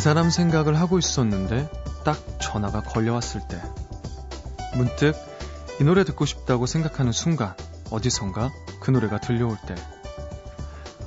[0.00, 1.68] 그 사람 생각을 하고 있었는데
[2.06, 3.60] 딱 전화가 걸려왔을 때
[4.74, 5.14] 문득
[5.78, 7.52] 이 노래 듣고 싶다고 생각하는 순간
[7.90, 8.50] 어디선가
[8.80, 9.74] 그 노래가 들려올 때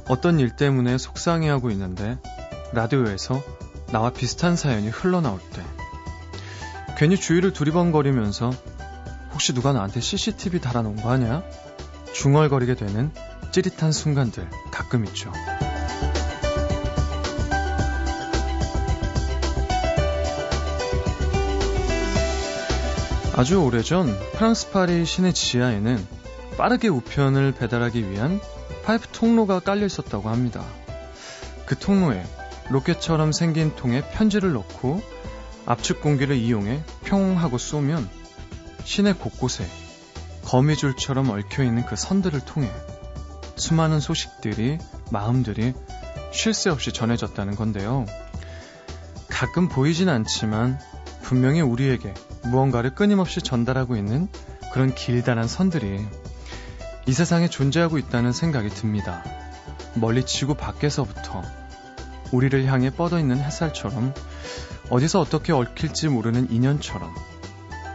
[0.08, 2.20] 어떤 일 때문에 속상해하고 있는데
[2.74, 3.42] 라디오에서
[3.88, 5.64] 나와 비슷한 사연이 흘러나올 때
[6.96, 8.52] 괜히 주위를 두리번거리면서
[9.32, 11.42] 혹시 누가 나한테 CCTV 달아놓은 거 아니야?
[12.14, 13.12] 중얼거리게 되는
[13.52, 15.32] 찌릿한 순간들 가끔 있죠.
[23.36, 26.06] 아주 오래전 프랑스 파리 시내 지하에는
[26.56, 28.40] 빠르게 우편을 배달하기 위한
[28.86, 30.64] 파이프 통로가 깔려 있었다고 합니다.
[31.66, 32.24] 그 통로에
[32.70, 35.02] 로켓처럼 생긴 통에 편지를 넣고
[35.66, 38.08] 압축 공기를 이용해 평 하고 쏘면
[38.84, 39.66] 시내 곳곳에
[40.46, 42.70] 거미줄처럼 얽혀있는 그 선들을 통해
[43.56, 44.78] 수많은 소식들이,
[45.10, 45.74] 마음들이
[46.32, 48.06] 쉴 새 없이 전해졌다는 건데요.
[49.28, 50.80] 가끔 보이진 않지만
[51.24, 52.14] 분명히 우리에게
[52.46, 54.28] 무언가를 끊임없이 전달하고 있는
[54.72, 56.06] 그런 길다란 선들이
[57.06, 59.24] 이 세상에 존재하고 있다는 생각이 듭니다.
[59.96, 61.44] 멀리 지구 밖에서부터
[62.32, 64.14] 우리를 향해 뻗어 있는 햇살처럼
[64.90, 67.14] 어디서 어떻게 얽힐지 모르는 인연처럼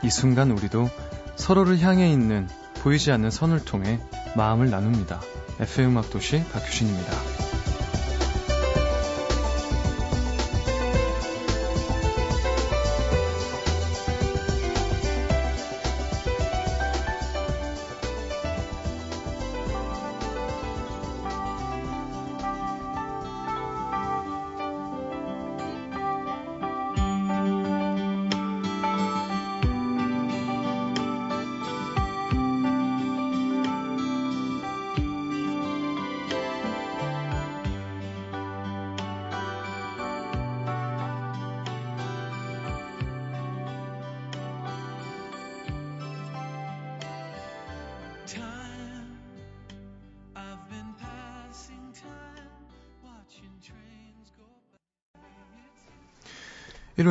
[0.02, 0.88] 이 순간 우리도
[1.36, 2.48] 서로를 향해 있는
[2.82, 4.00] 보이지 않는 선을 통해
[4.36, 5.20] 마음을 나눕니다.
[5.60, 7.38] FM음악도시 박효신입니다.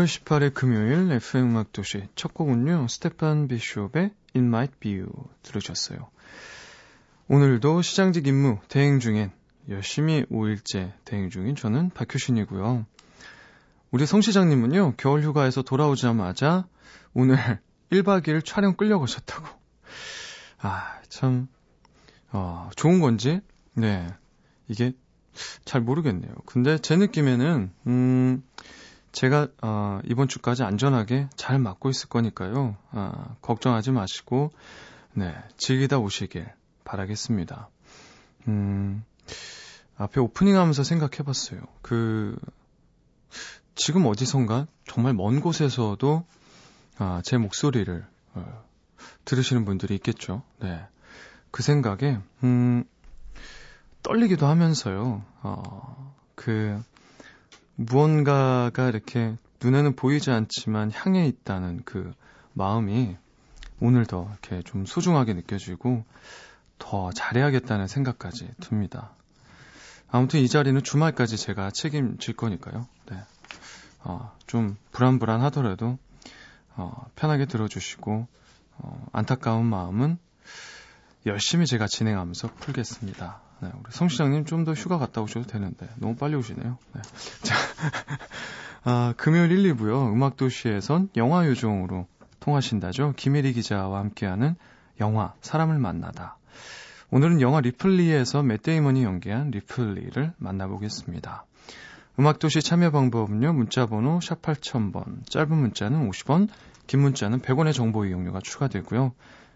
[0.08, 5.10] 18일 금요일 FM 음악 도시 첫 곡은요, 스테판 비숍의 It Might Be You
[5.44, 6.10] 들으셨어요.
[7.28, 9.32] 오늘도 시장직 임무 대행 중엔
[9.70, 12.86] 열심히 5일째 대행 중인 저는 박효신이고요.
[13.92, 16.66] 우리 성 시장님은요, 겨울 휴가에서 돌아오자마자
[17.14, 17.36] 오늘
[17.92, 19.46] 1박 2일 촬영 끌려가셨다고.
[20.60, 21.50] 아, 참,
[22.32, 23.42] 어, 좋은 건지,
[23.74, 24.08] 네,
[24.70, 24.94] 이게
[25.66, 26.34] 잘 모르겠네요.
[26.46, 28.44] 근데 제 느낌에는, 음,
[29.12, 32.76] 제가 어, 이번 주까지 안전하게 잘 맞고 있을 거니까요.
[32.92, 34.52] 어, 걱정하지 마시고
[35.14, 36.48] 네 즐기다 오시길
[36.84, 37.70] 바라겠습니다.
[38.48, 39.04] 음,
[39.98, 41.62] 앞에 오프닝하면서 생각해봤어요.
[41.82, 42.38] 그
[43.76, 46.26] 지금 어디선가 정말 먼 곳에서도
[47.00, 48.64] 아, 제 목소리를 어,
[49.26, 50.42] 들으시는 분들이 있겠죠.
[50.60, 50.86] 네,
[51.52, 52.84] 그 생각에 음,
[54.02, 55.24] 떨리기도 하면서요.
[55.44, 56.82] 어, 그
[57.78, 62.12] 무언가가 이렇게 눈에는 보이지 않지만 향해 있다는 그
[62.54, 63.16] 마음이
[63.80, 66.04] 오늘 더 이렇게 좀 소중하게 느껴지고
[66.80, 69.12] 더 잘해야겠다는 생각까지 듭니다.
[70.10, 72.88] 아무튼 이 자리는 주말까지 제가 책임질 거니까요.
[73.12, 73.18] 네.
[74.04, 76.00] 어, 좀 불안불안하더라도
[76.76, 78.28] 어, 편하게 들어주시고
[78.80, 80.18] 어, 안타까운 마음은
[81.28, 83.47] 열심히 제가 진행하면서 풀겠습니다.
[83.62, 86.78] 네, 우리 성 시장님 좀 더 휴가 갔다 오셔도 되는데 너무 빨리 오시네요.
[86.94, 87.02] 네.
[87.44, 87.56] 자,
[88.84, 90.12] 아, 금요일 1, 2부요.
[90.14, 92.08] 음악도시에선 영화 요정으로
[92.40, 93.14] 통하신다죠.
[93.18, 94.56] 김혜리 기자와 함께하는
[95.00, 96.38] 영화 사람을 만나다.
[97.10, 101.46] 오늘은 영화 리플리에서 맷데이먼이 연기한 리플리를 만나보겠습니다.
[102.20, 103.54] 음악도시 참여 방법은요.
[103.54, 106.50] 문자번호 샵 8000번, 짧은 문자는 50원,
[106.88, 109.14] 긴 문자는 100원의 정보 이용료가 추가되고요.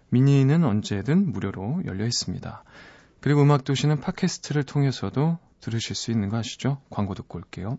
[0.10, 2.64] 미니는 언제든 무료로 열려 있습니다.
[3.22, 6.82] 그리고 음악도시는 팟캐스트를 통해서도 들으실 수 있는 거 아시죠?
[6.90, 7.78] 광고 듣고 올게요.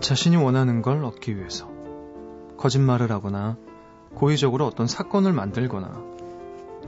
[0.00, 1.68] 자신이 원하는 걸 얻기 위해서
[2.56, 3.58] 거짓말을 하거나
[4.14, 6.02] 고의적으로 어떤 사건을 만들거나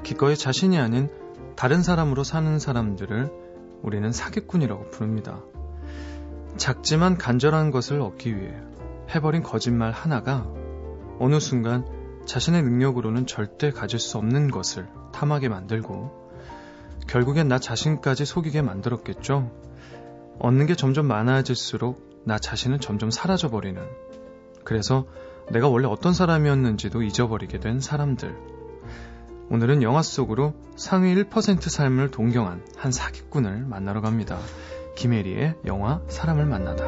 [0.05, 1.11] 기꺼이 자신이 아닌
[1.57, 3.50] 다른 사람으로 사는 사람들을
[3.83, 5.41] 우리는 사기꾼이라고 부릅니다.
[6.57, 8.55] 작지만 간절한 것을 얻기 위해
[9.15, 10.47] 해버린 거짓말 하나가
[11.19, 11.87] 어느 순간
[12.27, 16.31] 자신의 능력으로는 절대 가질 수 없는 것을 탐하게 만들고
[17.09, 19.51] 결국엔 나 자신까지 속이게 만들었겠죠.
[20.39, 23.83] 얻는 게 점점 많아질수록 나 자신은 점점 사라져버리는
[24.65, 25.07] 그래서
[25.51, 28.60] 내가 원래 어떤 사람이었는지도 잊어버리게 된 사람들.
[29.51, 34.39] 오늘은 영화 속으로 상위 1% 삶을 동경한 한 사기꾼을 만나러 갑니다.
[34.97, 36.85] 김혜리의 영화 사람을 만나다.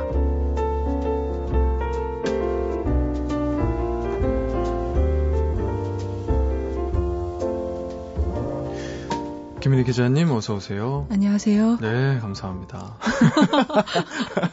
[9.58, 11.06] 김일희 기자님 어서 오세요.
[11.10, 11.78] 안녕하세요.
[11.80, 12.96] 네, 감사합니다.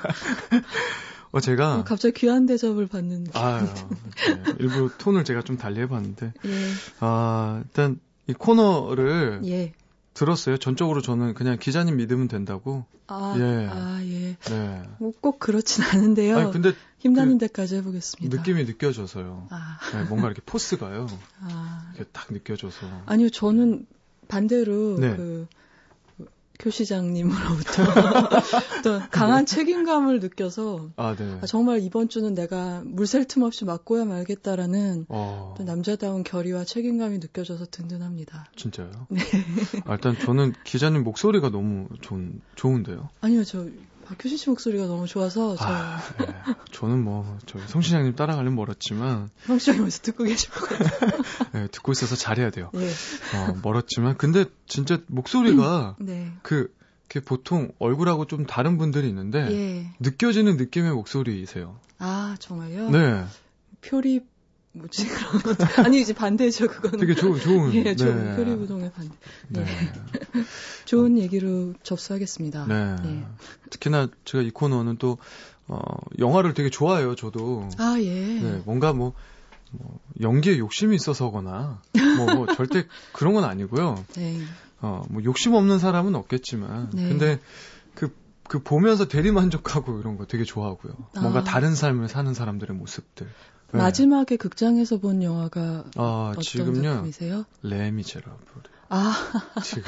[1.31, 6.33] 어 제가 어, 갑자기 귀한 대접을 받는 아, 네, 일부러 톤을 제가 좀 달리 해봤는데
[6.45, 6.51] 예.
[6.99, 9.73] 아 일단 이 코너를 예.
[10.13, 10.57] 들었어요.
[10.57, 12.85] 전적으로 저는 그냥 기자님 믿으면 된다고.
[13.07, 13.67] 아, 예.
[13.71, 14.35] 아, 예.
[14.35, 14.83] 네.
[14.99, 16.37] 뭐꼭 그렇진 않은데요.
[16.37, 18.37] 아니 근데 힘나는 그 데까지 해보겠습니다.
[18.37, 19.47] 느낌이 느껴져서요.
[19.49, 21.07] 아, 네, 뭔가 이렇게 포스가요.
[21.41, 21.91] 아.
[21.95, 22.85] 이렇게 딱 느껴져서.
[23.05, 23.85] 아니요, 저는
[24.27, 25.15] 반대로 네.
[25.15, 25.47] 그
[26.59, 27.83] 교시장님으로부터
[28.83, 31.39] 또 강한 책임감을 느껴서 아, 네.
[31.41, 37.19] 아, 정말 이번 주는 내가 물샐 틈 없이 맞고야 말겠다라는 어, 또 남자다운 결의와 책임감이
[37.19, 38.47] 느껴져서 든든합니다.
[38.55, 38.91] 진짜요?
[39.09, 39.21] 네.
[39.85, 43.09] 아, 일단 저는 기자님 목소리가 너무 좋은, 좋은데요.
[43.21, 43.65] 아니요, 저
[44.09, 46.25] 박효신 씨 목소리가 너무 좋아서 저 아, 네.
[46.71, 51.21] 저는 뭐, 저희 성시장님 따라가려면 멀었지만, 형시장님에서 듣고 계실 것 같아요.
[51.53, 52.71] 네, 듣고 있어서 잘해야 돼요.
[52.73, 52.89] 예.
[52.89, 56.31] 어, 멀었지만, 근데 진짜 목소리가 네.
[56.41, 56.73] 그,
[57.07, 59.91] 그 보통 얼굴하고 좀 다른 분들이 있는데, 예.
[59.99, 61.79] 느껴지는 느낌의 목소리이세요.
[61.99, 62.89] 아, 정말요?
[62.89, 63.25] 네.
[63.81, 64.21] 표리,
[64.71, 65.65] 뭐지, 그런 것도.
[65.83, 66.99] 아니, 이제 반대죠, 그거는.
[66.99, 67.73] 되게 좋은, 좋은.
[67.85, 68.35] 예, 좋은 네.
[68.35, 69.15] 표리부동의 반대.
[69.47, 69.65] 네.
[70.85, 72.65] 좋은 얘기로 접수하겠습니다.
[72.67, 72.95] 네.
[73.05, 73.23] 예.
[73.71, 75.17] 특히나 제가 이 코너는 또,
[75.67, 75.79] 어,
[76.19, 77.69] 영화를 되게 좋아해요, 저도.
[77.77, 78.09] 아, 예.
[78.13, 79.13] 네, 뭔가 뭐,
[79.71, 81.81] 뭐 연기에 욕심이 있어서거나,
[82.17, 84.03] 뭐, 뭐 절대 그런 건 아니고요.
[84.13, 84.39] 네.
[84.81, 87.09] 어, 뭐 욕심 없는 사람은 없겠지만, 네.
[87.09, 87.39] 근데
[87.95, 88.15] 그,
[88.47, 90.93] 그 보면서 대리만족하고 이런 거 되게 좋아하고요.
[91.19, 91.43] 뭔가 아.
[91.43, 93.27] 다른 삶을 사는 사람들의 모습들.
[93.71, 93.77] 네.
[93.77, 97.45] 마지막에 극장에서 본 영화가 아, 어떤 지금요, 작품이세요?
[97.61, 98.39] 레미제라블.
[98.89, 99.13] 아,
[99.63, 99.83] 지금.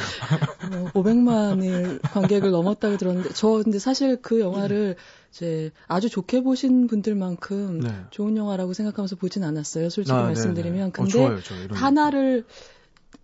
[0.70, 4.96] 뭐 500만일 관객을 넘었다고 들었는데, 저 근데 사실 그 영화를
[5.32, 8.06] 이제 아주 좋게 보신 분들만큼 네.
[8.12, 9.90] 좋은 영화라고 생각하면서 보진 않았어요.
[9.90, 10.74] 솔직히 아, 말씀드리면.
[10.78, 10.88] 네네.
[10.90, 11.78] 어, 근데 좋아요, 저 이런.
[11.78, 12.46] 하나를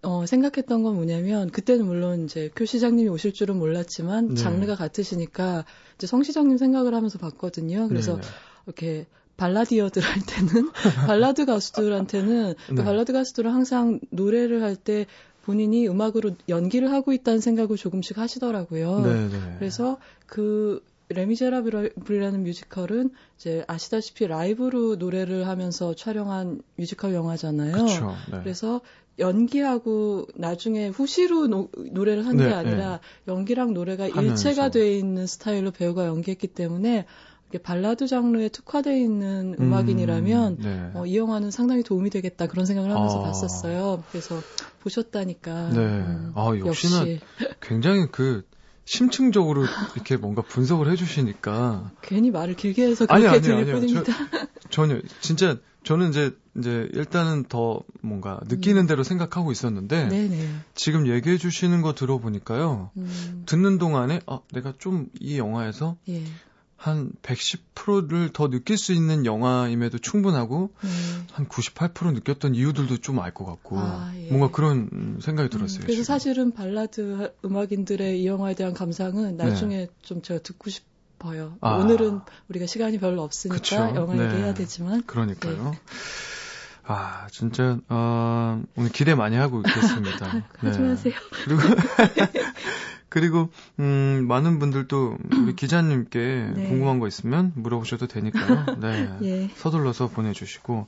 [0.01, 4.42] 어, 생각했던 건 뭐냐면 그때는 물론 이제 표 시장님이 오실 줄은 몰랐지만 네.
[4.42, 5.65] 장르가 같으시니까
[5.95, 7.88] 이제 성 시장님 생각을 하면서 봤거든요.
[7.88, 8.27] 그래서 네네.
[8.65, 9.07] 이렇게
[9.38, 10.72] 발라디어들 할 때는
[11.07, 12.84] 발라드 가수들한테는 또 네.
[12.84, 15.06] 발라드 가수들은 항상 노래를 할 때
[15.44, 19.01] 본인이 음악으로 연기를 하고 있다는 생각을 조금씩 하시더라고요.
[19.01, 19.56] 네네.
[19.60, 27.72] 그래서 그 레미제라블이라는 뮤지컬은 이제 아시다시피 라이브로 노래를 하면서 촬영한 뮤지컬 영화잖아요.
[27.72, 28.16] 그쵸.
[28.30, 28.40] 네.
[28.44, 28.81] 그래서
[29.19, 34.22] 연기하고 나중에 후시로 노, 노래를 한게 네, 아니라 연기랑 노래가 하면서.
[34.22, 37.06] 일체가 돼 있는 스타일로 배우가 연기했기 때문에
[37.49, 40.91] 이렇게 발라드 장르에 특화되어 있는 음, 음악인이라면 네.
[40.94, 43.23] 어, 이 영화는 상당히 도움이 되겠다 그런 생각을 하면서 아.
[43.23, 44.03] 봤었어요.
[44.11, 44.41] 그래서
[44.81, 45.69] 보셨다니까.
[45.69, 45.79] 네.
[45.79, 47.19] 음, 아, 역시나 역시
[47.61, 48.44] 굉장히 그
[48.85, 49.63] 심층적으로
[49.95, 53.75] 이렇게 뭔가 분석을 해주시니까 괜히 말을 길게 해서 아니, 그렇게 아니요, 들릴 아니요.
[54.04, 54.13] 뿐입니다.
[54.69, 60.09] 전혀 진짜 저는 이제 이제 일단은 더 뭔가 느끼는 대로 생각하고 있었는데 음.
[60.09, 60.49] 네네.
[60.75, 66.23] 지금 얘기해 주시는 거 들어보니까요 음, 듣는 동안에 아 내가 좀 이 영화에서 예.
[66.78, 70.90] 한 110%를 더 느낄 수 있는 영화임에도 충분하고 네.
[71.36, 74.28] 한98% 느꼈던 이유들도 좀 알 것 같고 아, 예.
[74.30, 75.80] 뭔가 그런 생각이 들었어요.
[75.80, 76.04] 음, 그래서 지금.
[76.04, 81.50] 사실은 발라드 음악인들의 이 영화에 대한 감상은 나중에 좀 제가 듣고 싶어요.
[81.54, 81.57] 네.
[81.62, 81.78] 아.
[81.78, 82.19] 오늘은
[82.50, 83.76] 우리가 시간이 별로 없으니까 그쵸.
[83.96, 84.26] 영화 네.
[84.26, 85.76] 얘기해야 되지만 그러니까요.
[86.90, 90.46] 아 진짜 어, 오늘 기대 많이 하고 있겠습니다.
[90.60, 91.14] 하지 마세요.
[91.44, 91.62] 그리고
[93.09, 93.49] 그리고
[93.80, 96.19] 음 많은 분들도 우리 기자님께
[96.56, 96.68] 네.
[96.68, 98.78] 궁금한 거 있으면 물어보셔도 되니까요.
[98.80, 99.09] 네.
[99.23, 99.49] 예.
[99.56, 100.87] 서둘러서 보내주시고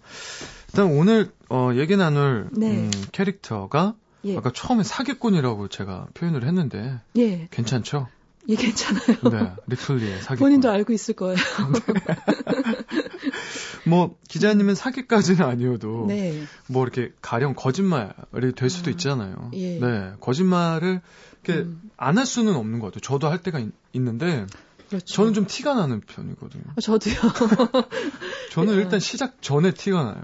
[0.69, 2.71] 일단 오늘 어, 얘기 나눌 네.
[2.71, 3.95] 음, 캐릭터가
[4.25, 4.38] 예.
[4.38, 7.47] 아까 처음에 사기꾼이라고 제가 표현을 했는데 예.
[7.51, 8.07] 괜찮죠?
[8.49, 9.17] 예, 괜찮아요.
[9.31, 10.38] 네, 리플리의 사기꾼.
[10.38, 11.38] 본인도 알고 있을 거예요.
[13.85, 16.43] 뭐 기자님은 사기까지는 아니어도 네.
[16.67, 19.51] 뭐 이렇게 가령 거짓말이 될 수도 아, 있잖아요.
[19.53, 19.79] 예.
[19.79, 21.01] 네, 거짓말을
[21.50, 23.01] 음, 안할 수는 없는 것 같아요.
[23.01, 24.46] 저도 할 때가 있, 는데
[24.89, 25.05] 그렇죠.
[25.05, 26.63] 저는 좀 티가 나는 편이거든요.
[26.75, 27.15] 어, 저도요.
[28.51, 28.77] 저는 예.
[28.77, 30.24] 일단 시작 전에 티가 나요.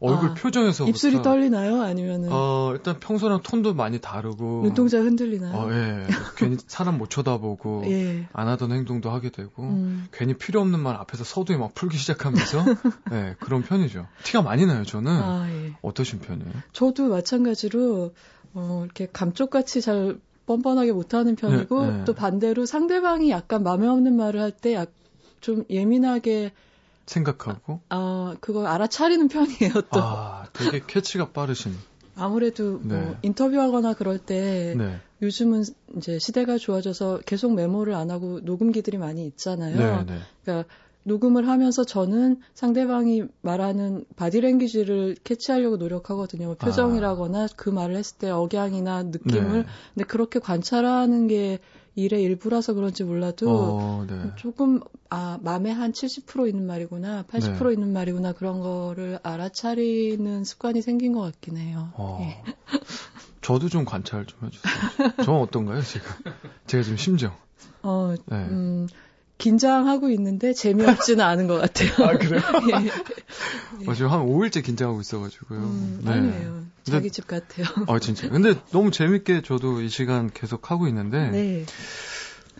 [0.00, 0.88] 얼굴 아, 표정에서부터.
[0.88, 1.82] 입술이 떨리나요?
[1.82, 4.62] 아니면은 어, 일단 평소랑 톤도 많이 다르고.
[4.62, 5.56] 눈동자 흔들리나요?
[5.56, 6.06] 어, 예.
[6.36, 7.82] 괜히 사람 못 쳐다보고.
[7.86, 8.28] 예.
[8.32, 9.64] 안 하던 행동도 하게 되고.
[9.64, 12.64] 음, 괜히 필요 없는 말 앞에서 서두에 막 풀기 시작하면서.
[13.10, 14.06] 네, 그런 편이죠.
[14.22, 15.10] 티가 많이 나요, 저는.
[15.12, 15.74] 아, 예.
[15.82, 16.52] 어떠신 편이에요?
[16.72, 18.14] 저도 마찬가지로
[18.54, 22.04] 어, 이렇게 감쪽같이 잘 뻔뻔하게 못하는 편이고 네, 네.
[22.06, 24.74] 또 반대로 상대방이 약간 마음에 없는 말을 할 때
[25.40, 26.52] 좀 예민하게
[27.06, 27.80] 생각하고?
[27.90, 30.00] 아, 그거 알아차리는 편이에요, 또.
[30.00, 31.72] 아, 되게 캐치가 빠르신.
[32.16, 33.04] 아무래도 뭐 네.
[33.04, 34.98] 뭐 인터뷰하거나 그럴 때 네.
[35.22, 35.62] 요즘은
[35.96, 40.04] 이제 시대가 좋아져서 계속 메모를 안 하고 녹음기들이 많이 있잖아요.
[40.04, 40.18] 네, 네.
[40.44, 40.68] 그러니까
[41.04, 46.46] 녹음을 하면서 저는 상대방이 말하는 바디랭귀지를 캐치하려고 노력하거든요.
[46.46, 47.48] 뭐 표정이라거나 아.
[47.56, 49.62] 그 말을 했을 때 억양이나 느낌을.
[49.62, 49.68] 네.
[49.94, 51.58] 근데 그렇게 관찰하는 게
[51.94, 54.30] 일의 일부라서 그런지 몰라도 어, 네.
[54.36, 57.72] 조금 아 마음에 한 70% 있는 말이구나, 80% 네.
[57.72, 61.88] 있는 말이구나 그런 거를 알아차리는 습관이 생긴 것 같긴 해요.
[61.94, 62.18] 어.
[62.22, 62.42] 예.
[63.42, 65.24] 저도 좀 관찰 좀 해주세요.
[65.24, 66.06] 저는 어떤가요, 지금?
[66.66, 67.34] 제가 지금 심정.
[67.82, 68.36] 어, 네.
[68.36, 68.86] 음,
[69.38, 71.90] 긴장하고 있는데 재미없지는 않은 것 같아요.
[72.06, 72.42] 아, 그래요?
[73.82, 73.88] 예.
[73.88, 75.58] 어, 지금 한 5일째 긴장하고 있어가지고요.
[75.60, 76.10] 음, 네.
[76.10, 76.64] 아니에요.
[76.82, 77.66] 자기 집 같아요.
[77.86, 78.28] 아, 진짜.
[78.28, 81.30] 근데 너무 재밌게 저도 이 시간 계속 하고 있는데.
[81.30, 81.66] 네.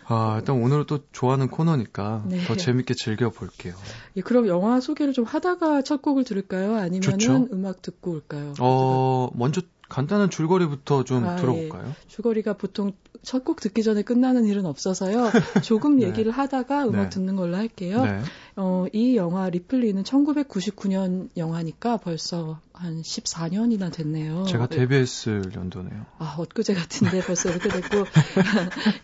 [0.05, 2.43] 아, 일단 오늘은 또 좋아하는 코너니까 네.
[2.45, 3.75] 더 재밌게 즐겨볼게요.
[4.15, 6.75] 예, 그럼 영화 소개를 좀 하다가 첫 곡을 들을까요?
[6.77, 8.53] 아니면은 음악 듣고 올까요?
[8.59, 11.41] 어, 먼저 간단한 줄거리부터 좀 아, 예.
[11.41, 11.89] 들어볼까요?
[11.89, 12.07] 예.
[12.07, 15.29] 줄거리가 보통 첫 곡 듣기 전에 끝나는 일은 없어서요.
[15.63, 16.07] 조금 네.
[16.07, 17.09] 얘기를 하다가 음악 네.
[17.09, 18.03] 듣는 걸로 할게요.
[18.05, 18.21] 네.
[18.55, 24.45] 어, 이 영화 리플리는 1999년 영화니까 벌써 한 14년이나 됐네요.
[24.45, 24.77] 제가 네.
[24.77, 26.05] 데뷔했을 연도네요.
[26.17, 28.05] 아, 엊그제 같은데 벌써 이렇게 됐고.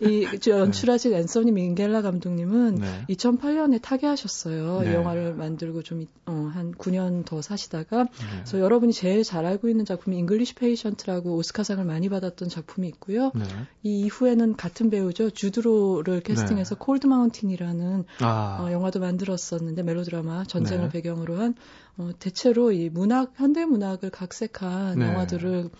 [0.00, 1.18] 이 연출하신 네.
[1.18, 3.04] 앤서니 민겔라 감독님은 네.
[3.10, 4.80] 2008년에 타계하셨어요.
[4.80, 4.90] 네.
[4.90, 8.04] 이 영화를 만들고 좀, 어, 한 9년 더 사시다가.
[8.04, 8.10] 네.
[8.36, 13.30] 그래서 여러분이 제일 잘 알고 있는 작품이 잉글리시 페이션트라고 오스카상을 많이 받았던 작품이 있고요.
[13.34, 13.44] 네.
[13.82, 15.28] 이 이후에는 같은 배우죠.
[15.28, 18.58] 주드로를 캐스팅해서 콜드 마운틴이라는 아.
[18.62, 21.54] 어, 영화도 만들었었는데 멜로드라마 전쟁을 배경으로 한
[21.98, 25.06] 어, 대체로 이 문학, 현대 문학을 각색한 네.
[25.06, 25.70] 영화들을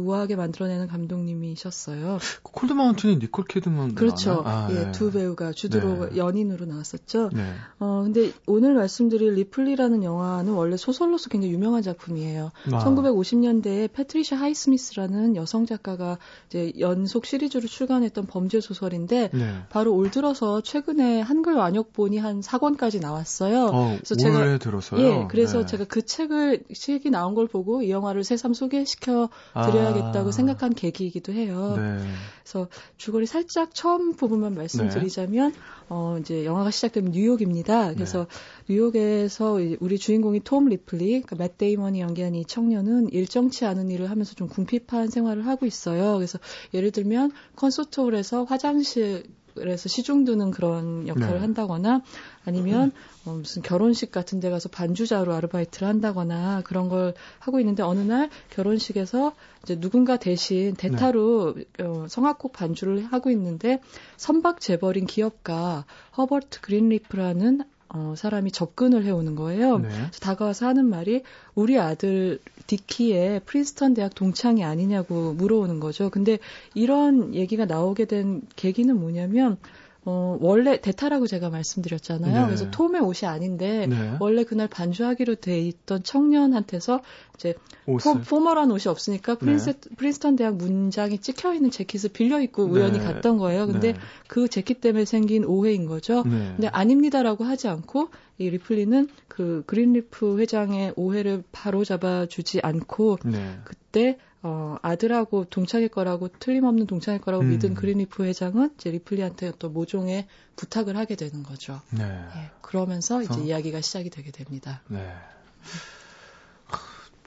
[0.00, 2.18] 우아하게 만들어내는 감독님이셨어요.
[2.42, 4.42] 콜드 마운틴이 니콜 키드만 그렇죠.
[4.44, 4.92] 아, 예, 네.
[4.92, 6.16] 두 배우가 주드로 네.
[6.16, 7.30] 연인으로 나왔었죠.
[7.32, 7.52] 네.
[7.78, 12.50] 어 근데 오늘 말씀드릴 리플리라는 영화는 원래 소설로서 굉장히 유명한 작품이에요.
[12.72, 12.84] 아.
[12.84, 19.54] 1950년대에 패트리샤 하이스미스라는 여성 작가가 이제 연속 시리즈로 출간했던 범죄 소설인데 네.
[19.70, 23.66] 바로 올 들어서 최근에 한글 완역본이 한 4권까지 나왔어요.
[23.72, 25.00] 어, 그래서 제가 들어서요.
[25.00, 25.66] 예, 그래서 네.
[25.66, 29.83] 제가 그 책을 책이 나온 걸 보고 이 영화를 새삼 소개시켜 드려 아.
[29.84, 30.32] 해야겠다고 아.
[30.32, 31.74] 생각한 계기이기도 해요.
[31.76, 32.04] 네.
[32.42, 35.58] 그래서 줄거리 살짝 처음 부분만 말씀드리자면 네.
[35.88, 37.92] 어 이제 영화가 시작되면 뉴욕입니다.
[37.94, 38.26] 그래서
[38.66, 38.74] 네.
[38.74, 44.34] 뉴욕에서 우리 주인공이 톰 리플리, 그러니까 맷 데이먼이 연기한 이 청년은 일정치 않은 일을 하면서
[44.34, 46.14] 좀 궁핍한 생활을 하고 있어요.
[46.14, 46.38] 그래서
[46.72, 49.24] 예를 들면 콘서트홀에서 화장실
[49.54, 51.40] 그래서 시중 드는 그런 역할을 네.
[51.40, 52.02] 한다거나
[52.44, 52.92] 아니면
[53.24, 58.30] 어, 무슨 결혼식 같은 데 가서 반주자로 아르바이트를 한다거나 그런 걸 하고 있는데 어느 날
[58.50, 61.84] 결혼식에서 이제 누군가 대신 대타로 네.
[61.84, 63.80] 어, 성악곡 반주를 하고 있는데
[64.16, 65.84] 선박 재벌인 기업가
[66.16, 67.62] 허버트 그린리프라는
[67.94, 69.78] 어, 사람이 접근을 해오는 거예요.
[69.78, 69.88] 네.
[70.20, 71.22] 다가와서 하는 말이
[71.54, 76.10] 우리 아들 디키의 프린스턴 대학 동창이 아니냐고 물어오는 거죠.
[76.10, 76.38] 근데
[76.74, 79.58] 이런 얘기가 나오게 된 계기는 뭐냐면
[80.06, 82.40] 어, 원래 대타라고 제가 말씀드렸잖아요.
[82.40, 82.46] 네.
[82.46, 84.16] 그래서 톰의 옷이 아닌데 네.
[84.20, 87.00] 원래 그날 반주하기로 돼 있던 청년한테서
[87.36, 87.54] 이제
[87.86, 89.94] 포, formal한 옷이 없으니까 프린스, 네.
[89.96, 93.04] 프린스턴 대학 문장이 찍혀 있는 재킷을 빌려 입고 우연히 네.
[93.04, 93.66] 갔던 거예요.
[93.66, 93.98] 근데 네.
[94.28, 96.22] 그 재킷 때문에 생긴 오해인 거죠.
[96.24, 96.52] 네.
[96.56, 103.18] 근데 아닙니다라고 하지 않고 이 리플리는 그 그린리프 회장의 오해를 바로 잡아주지 않고
[103.64, 107.48] 그때 어, 아들하고 동창일 거라고 틀림없는 동창일 거라고 음.
[107.48, 111.80] 믿은 그린리프 회장은 이제 리플리한테 또 모종의 부탁을 하게 되는 거죠.
[111.90, 112.04] 네.
[112.04, 113.42] 예, 그러면서 이제 어?
[113.42, 114.82] 이야기가 시작이 되게 됩니다.
[114.88, 115.10] 네.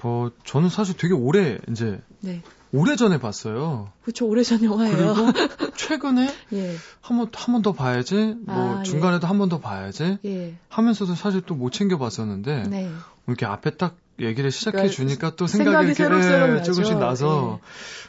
[0.01, 2.43] 뭐 저는 사실 되게 오래 이제 네.
[2.71, 3.91] 오래 전에 봤어요.
[4.03, 4.95] 그렇죠, 오래 전 영화예요.
[5.15, 6.75] 그리고 최근에 예.
[7.01, 8.83] 한번 한 번 더 봐야지, 뭐 아, 예.
[8.83, 9.27] 중간에도 예.
[9.27, 10.55] 한번 더 봐야지 예.
[10.69, 12.91] 하면서도 사실 또 못 챙겨 봤었는데 네.
[13.25, 17.59] 이렇게 앞에 딱 얘기를 시작해 그러니까 주니까 또 생각이, 생각이 이렇게 네, 조금씩 나서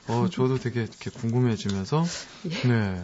[0.09, 0.13] 예.
[0.13, 2.05] 어 저도 되게 이렇게 궁금해지면서
[2.47, 2.69] 예.
[2.69, 3.03] 네.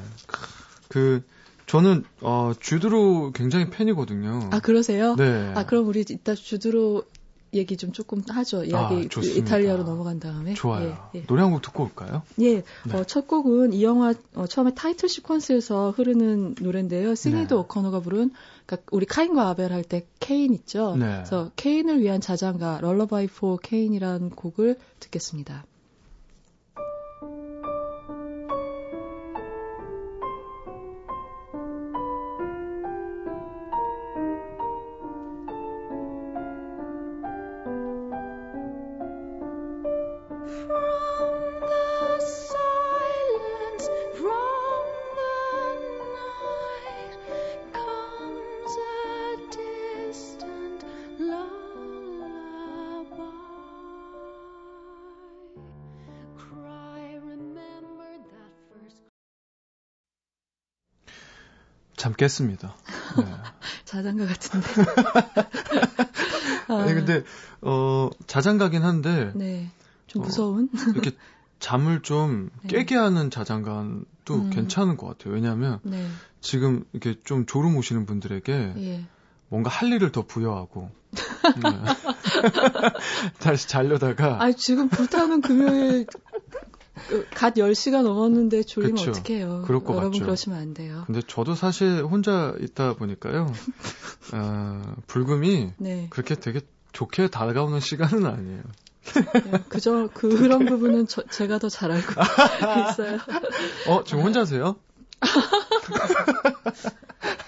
[0.89, 1.23] 그
[1.67, 4.51] 저는 어 주드로 굉장히 팬이거든요.
[4.53, 5.17] 아 그러세요?
[5.17, 5.53] 네.
[5.55, 7.05] 아 그럼 우리 이따 주드로
[7.55, 8.65] 얘기 좀 조금 하죠.
[8.65, 10.55] 이야기 아, 그 이탈리아로 넘어간 다음에.
[10.55, 10.97] 좋아요.
[11.15, 11.27] 예, 예.
[11.27, 12.23] 노래 한 곡 듣고 올까요?
[12.41, 12.57] 예.
[12.57, 12.63] 네.
[12.93, 17.15] 어, 첫 곡은 이 영화 어, 처음에 타이틀 시퀀스에서 흐르는 노래인데요.
[17.15, 17.55] 시니드 네.
[17.55, 18.31] 오커너가 부른
[18.67, 20.97] 그러니까 우리 카인과 아벨 할 때 케인 있죠.
[20.97, 21.07] 네.
[21.07, 25.65] 그래서 케인을 위한 자장가 Lullaby for Cain이라는 곡을 듣겠습니다.
[62.05, 62.75] 잠 깼습니다.
[63.17, 63.25] 네.
[63.87, 64.69] 자장가 같은데.
[66.69, 66.85] 아.
[66.85, 67.25] 니 근데
[67.63, 69.71] 어 자장가긴 한데 네.
[70.07, 71.13] 좀 어, 무서운 어, 이렇게
[71.61, 72.69] 잠을 좀 네.
[72.69, 74.51] 깨게 하는 자장가도 음.
[74.51, 75.33] 괜찮은 것 같아요.
[75.33, 76.07] 왜냐하면 네.
[76.43, 79.05] 지금 이렇게 좀 졸음 오시는 분들에게 예.
[79.49, 80.91] 뭔가 할 일을 더 부여하고
[81.57, 81.71] 네.
[83.41, 86.07] 다시 자려다가 아 지금 불타는 금요일
[87.35, 89.11] 갓 10시가 넘었는데 졸리면 그쵸.
[89.11, 89.63] 어떡해요.
[89.67, 90.25] 그럴 것 여러분 같죠.
[90.25, 91.05] 그러시면 안 돼요.
[91.07, 93.53] 근데 저도 사실 혼자 있다 보니까요.
[94.33, 96.07] 어, 불금이 네.
[96.11, 96.61] 그렇게 되게
[96.93, 98.63] 좋게 다가오는 시간은 아니에요.
[99.45, 100.25] 네, 그저 그런
[100.67, 102.13] 부분은 저, 제가 더 잘 알고
[102.91, 103.19] 있어요.
[103.89, 104.77] 어, 지금 혼자세요?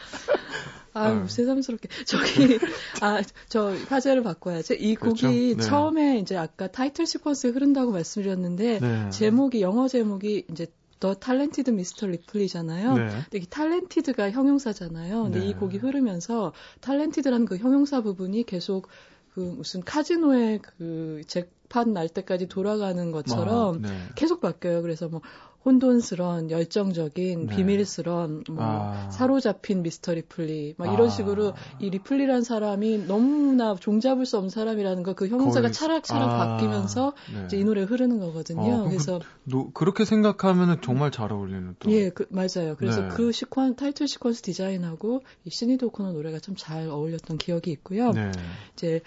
[0.98, 1.26] 아.
[1.26, 1.88] 새삼스럽게.
[2.06, 2.58] 저기,
[3.02, 4.76] 아, 저 화제를 바꿔야지.
[4.78, 5.26] 이 그렇죠?
[5.26, 5.62] 곡이 네.
[5.62, 9.10] 처음에 이제 아까 타이틀 시퀀스 흐른다고 말씀드렸는데, 네.
[9.10, 10.66] 제목이, 영어 제목이 이제
[10.99, 12.06] The Talented Mr.
[12.06, 12.94] Ripley잖아요.
[12.94, 13.08] 네.
[13.08, 15.24] 근데 이 talented가 형용사잖아요.
[15.24, 15.48] 근데 네.
[15.48, 18.88] 이 곡이 흐르면서 talented라는 그 형용사 부분이 계속
[19.34, 23.94] 그 무슨 카지노의 그 잭팟 날 때까지 돌아가는 것처럼 아, 네.
[24.14, 24.80] 계속 바뀌어요.
[24.80, 25.20] 그래서 뭐
[25.66, 27.56] 혼돈스런 열정적인 네.
[27.56, 29.11] 비밀스런 뭐 아.
[29.11, 31.11] 사로잡힌 미스터 리플리 막 이런 아.
[31.11, 36.37] 식으로 이 리플리란 사람이 너무나 종잡을 수 없는 사람이라는 거 그 형용사가 차락차락 아.
[36.56, 37.44] 바뀌면서 네.
[37.46, 38.82] 이제 이 노래 흐르는 거거든요.
[38.82, 41.90] 어, 그래서 그, 노, 그렇게 생각하면 정말 잘 어울리는 또.
[41.90, 42.76] 예, 그, 맞아요.
[42.78, 43.08] 그래서 네.
[43.08, 48.12] 그 시퀀 타이틀 시퀀스 디자인하고 이 시네이드 오코너 노래가 참 잘 어울렸던 기억이 있고요.
[48.12, 48.30] 네.
[48.75, 49.00] 이제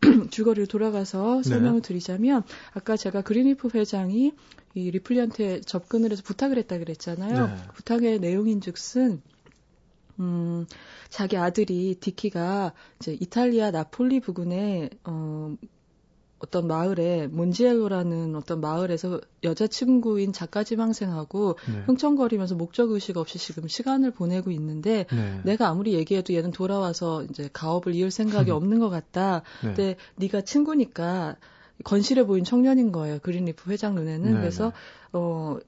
[0.30, 1.88] 줄거리를 돌아가서 설명을 네.
[1.88, 2.42] 드리자면
[2.74, 4.32] 아까 제가 그린리프 회장이
[4.76, 7.46] 이 리플리한테 접근을 해서 부탁을 했다 그랬잖아요.
[7.46, 7.54] 네.
[7.74, 9.22] 부탁의 내용인즉슨
[10.20, 10.66] 음,
[11.08, 15.56] 자기 아들이 디키가 이제 이탈리아 나폴리 부근에 어
[16.38, 21.82] 어떤 마을에 몬지엘로라는 어떤 마을에서 여자친구인 작가 지망생하고 네.
[21.86, 25.40] 흥청거리면서 목적 의식 없이 지금 시간을 보내고 있는데 네.
[25.44, 29.40] 내가 아무리 얘기해도 얘는 돌아와서 이제 가업을 이을 생각이 없는 것 같다.
[29.62, 29.68] 네.
[29.68, 31.36] 근데 네가 친구니까
[31.84, 33.18] 건실해 보인 청년인 거예요.
[33.20, 34.32] 그린리프 회장 눈에는.
[34.34, 34.72] 네 그래서 네.
[35.12, 35.58] 어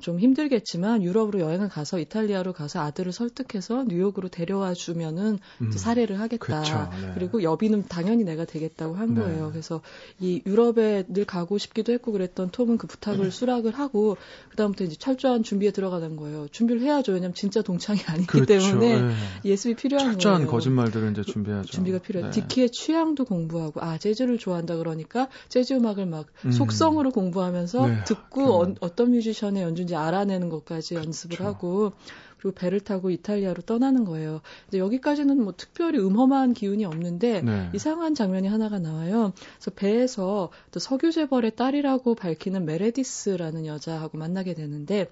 [0.00, 6.60] 좀 힘들겠지만 유럽으로 여행을 가서 이탈리아로 가서 아들을 설득해서 뉴욕으로 데려와 주면은 음, 사례를 하겠다.
[6.60, 7.12] 그쵸, 네.
[7.14, 9.20] 그리고 여비는 당연히 내가 되겠다고 한 네.
[9.20, 9.50] 거예요.
[9.50, 9.80] 그래서
[10.20, 13.30] 이 유럽에 늘 가고 싶기도 했고 그랬던 톰은 그 부탁을 네.
[13.30, 14.16] 수락을 하고
[14.50, 16.48] 그다음부터 이제 철저한 준비에 들어가는 거예요.
[16.50, 17.12] 준비를 해야죠.
[17.12, 19.14] 왜냐면 진짜 동창이 아니기 그렇죠, 때문에 네.
[19.44, 20.50] 예습이 필요한 철저한 거예요.
[20.50, 21.70] 거짓말들은 이제 준비하죠.
[21.70, 22.30] 준비가 필요해요.
[22.30, 22.40] 네.
[22.40, 26.52] 디키의 취향도 공부하고 아 재즈를 좋아한다 그러니까 재즈 음악을 막 음.
[26.52, 28.04] 속성으로 공부하면서 네.
[28.04, 31.48] 듣고 어, 어떤 뮤지션의 연주인지 알아내는 것까지 연습을 그렇죠.
[31.54, 31.92] 하고
[32.38, 34.42] 그리고 배를 타고 이탈리아로 떠나는 거예요.
[34.68, 37.70] 이제 여기까지는 뭐 특별히 음험한 기운이 없는데 네.
[37.72, 39.32] 이상한 장면이 하나가 나와요.
[39.56, 45.10] 그래서 배에서 또 석유 재벌의 딸이라고 밝히는 메레디스라는 여자하고 만나게 되는데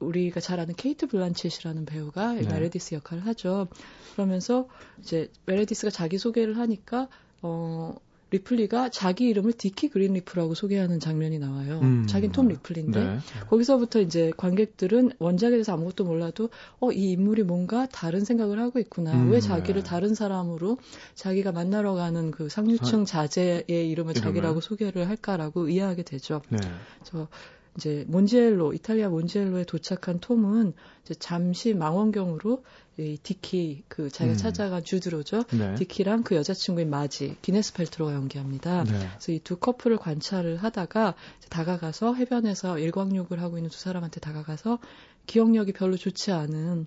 [0.00, 2.46] 우리가 잘 아는 케이트 블란쳇이라는 배우가 네.
[2.46, 3.68] 메레디스 역할을 하죠.
[4.12, 4.68] 그러면서
[5.00, 7.08] 이제 메레디스가 자기 소개를 하니까
[7.40, 7.94] 어
[8.30, 11.78] 리플리가 자기 이름을 디키 그린리프라고 소개하는 장면이 나와요.
[11.82, 12.06] 음.
[12.08, 13.18] 자긴 톰 리플리인데 네.
[13.48, 19.12] 거기서부터 이제 관객들은 원작에 대해서 아무것도 몰라도 어 이 인물이 뭔가 다른 생각을 하고 있구나.
[19.12, 19.30] 음.
[19.30, 19.88] 왜 자기를 네.
[19.88, 20.78] 다른 사람으로
[21.14, 24.14] 자기가 만나러 가는 그 상류층 자제의 이름을 이름을?
[24.14, 26.42] 자기라고 소개를 할까라고 이해하게 되죠.
[26.48, 26.58] 네.
[27.04, 27.28] 저
[27.76, 30.72] 이제 몬지엘로 이탈리아 몬지엘로에 도착한 톰은
[31.04, 32.64] 이제 잠시 망원경으로
[32.98, 34.36] 이 디키 그 자기가 음.
[34.38, 35.44] 찾아간 주드 로죠.
[35.52, 35.74] 네.
[35.74, 38.84] 디키랑 그 여자친구인 마지 기네스 펠트로가 연기합니다.
[38.84, 38.90] 네.
[38.90, 41.14] 그래서 이 두 커플을 관찰을 하다가
[41.50, 44.78] 다가가서 해변에서 일광욕을 하고 있는 두 사람한테 다가가서
[45.26, 46.86] 기억력이 별로 좋지 않은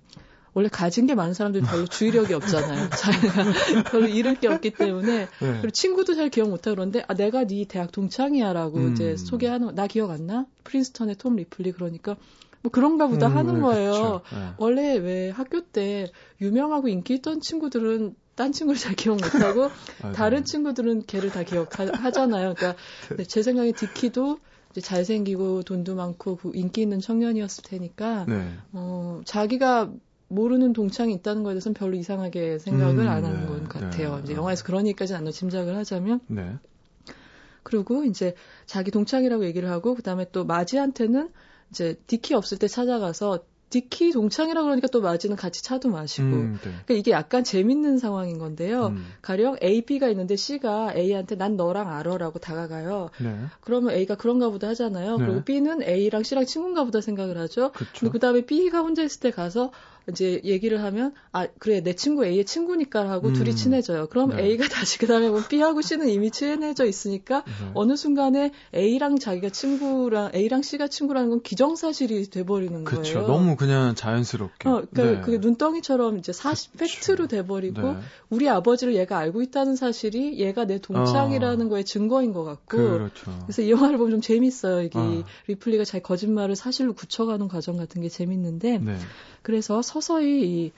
[0.53, 2.89] 원래 가진 게 많은 사람들이 별로 주의력이 없잖아요.
[2.97, 5.27] 자기가 별로 잃을 게 없기 때문에 네.
[5.39, 8.93] 그리고 친구도 잘 기억 못하고 그런데 아 내가 네 대학 동창이야라고 음.
[8.93, 10.45] 이제 소개하는 나 기억 안 나?
[10.63, 12.15] 프린스턴의 톰 리플리 그러니까
[12.61, 14.21] 뭐 그런가 보다 음, 하는 네, 거예요.
[14.33, 14.49] 네.
[14.57, 19.69] 원래 왜 학교 때 유명하고 인기 있던 친구들은 딴 친구를 잘 기억 못하고
[20.15, 22.53] 다른 친구들은 걔를 다 기억하잖아요.
[22.55, 22.79] 그러니까
[23.17, 24.39] 네, 제 생각에 디키도
[24.71, 28.53] 이제 잘생기고 돈도 많고 그 인기 있는 청년이었을 테니까 네.
[28.73, 29.91] 어 자기가
[30.29, 34.15] 모르는 동창이 있다는 거에 대해서는 별로 이상하게 생각을 음, 안 하는 네, 것 같아요.
[34.17, 36.21] 네, 이제 영화에서 그런 얘기까지는 안 짐작을 하자면.
[36.27, 36.55] 네.
[37.63, 41.29] 그리고 이제 자기 동창이라고 얘기를 하고 그다음에 또 마지한테는
[41.71, 46.27] 이제 디키 없을 때 찾아가서 디키 동창이라 그러니까 또 마지는 같이 차도 마시고.
[46.27, 46.59] 음, 네.
[46.69, 48.87] 그러니까 이게 약간 재밌는 상황인 건데요.
[48.87, 49.05] 음.
[49.21, 53.09] 가령 A, B가 있는데 C가 A한테 난 너랑 알아라고 다가가요.
[53.19, 53.35] 네.
[53.61, 55.17] 그러면 A가 그런가 보다 하잖아요.
[55.17, 55.25] 네.
[55.25, 57.71] 그리고 B는 A랑 C랑 친구인가 보다 생각을 하죠.
[57.73, 57.91] 그쵸.
[57.99, 59.71] 근데 그다음에 B가 혼자 있을 때 가서
[60.09, 63.33] 이제 얘기를 하면 아 그래 내 친구 A의 친구니까 하고 음.
[63.33, 64.07] 둘이 친해져요.
[64.07, 64.43] 그럼 네.
[64.43, 67.71] A가 다시 그 다음에 뭐 B하고 C는 이미 친해져 있으니까 네.
[67.73, 73.01] 어느 순간에 A랑 자기가 친구랑 A랑 C가 친구라는 건 기정사실이 돼버리는 그쵸.
[73.01, 73.27] 거예요.
[73.27, 74.69] 너무 그냥 자연스럽게.
[74.69, 75.21] 어, 그러니까 네.
[75.21, 77.99] 그게 눈덩이처럼 이제 사실 팩트로 돼버리고 네.
[78.29, 81.69] 우리 아버지를 얘가 알고 있다는 사실이 얘가 내 동창이라는 어.
[81.69, 82.77] 거에 증거인 것 같고.
[82.77, 83.39] 그렇죠.
[83.45, 84.81] 그래서 이 영화를 보면 좀 재밌어요.
[84.81, 85.23] 이게 어.
[85.47, 88.79] 리플리가 자기 거짓말을 사실로 굳혀가는 과정 같은 게 재밌는데.
[88.79, 88.97] 네.
[89.41, 90.71] 그래서 서 서히 이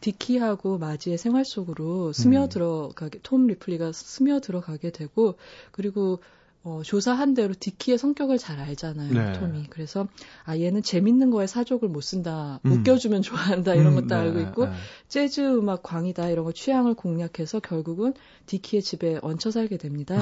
[0.00, 3.20] 디키하고 마지의 생활 속으로 스며들어가게 음.
[3.22, 5.36] 톰 리플리가 스며들어가게 되고
[5.72, 6.20] 그리고
[6.64, 9.32] 어, 조사한 대로 디키의 성격을 잘 알잖아요, 네.
[9.32, 9.70] 톰이.
[9.70, 10.06] 그래서
[10.44, 12.72] 아 얘는 재밌는 거에 사족을 못 쓴다, 음.
[12.72, 14.72] 웃겨주면 좋아한다 이런 음, 것도 네, 알고 있고 네.
[15.06, 18.12] 재즈 음악 광이다 이런 거 취향을 공략해서 결국은
[18.46, 20.18] 디키의 집에 얹혀 살게 됩니다.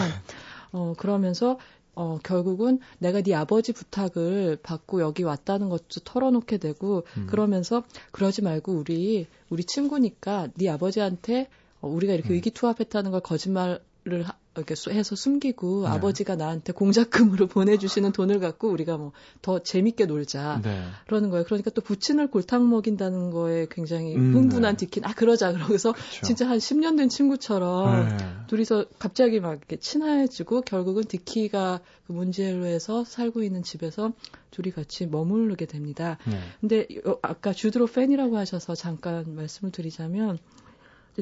[0.72, 1.58] 어 그러면서
[1.96, 7.26] 어, 결국은 내가 네 아버지 부탁을 받고 여기 왔다는 것도 털어놓게 되고 음.
[7.26, 7.82] 그러면서
[8.12, 11.48] 그러지 말고 우리 우리 친구니까 네 아버지한테
[11.80, 12.34] 어, 우리가 이렇게 음.
[12.34, 13.80] 의기투합했다는 걸 거짓말을
[14.24, 15.88] 하, 이렇게 해서 숨기고 네.
[15.88, 20.82] 아버지가 나한테 공작금으로 보내주시는 돈을 갖고 우리가 뭐 더 재밌게 놀자 네.
[21.06, 21.44] 그러는 거예요.
[21.44, 24.86] 그러니까 또 부친을 골탕 먹인다는 거에 굉장히 음, 흥분한 네.
[24.86, 26.26] 디킨 아 그러자 그러고서 그쵸.
[26.26, 28.16] 진짜 한 10년 된 친구처럼 네.
[28.48, 34.12] 둘이서 갑자기 막 이렇게 친해지고 결국은 디키가 그 문제로에서 살고 있는 집에서
[34.50, 36.18] 둘이 같이 머무르게 됩니다.
[36.26, 36.40] 네.
[36.60, 36.86] 근데
[37.22, 40.38] 아까 주드로 팬이라고 하셔서 잠깐 말씀을 드리자면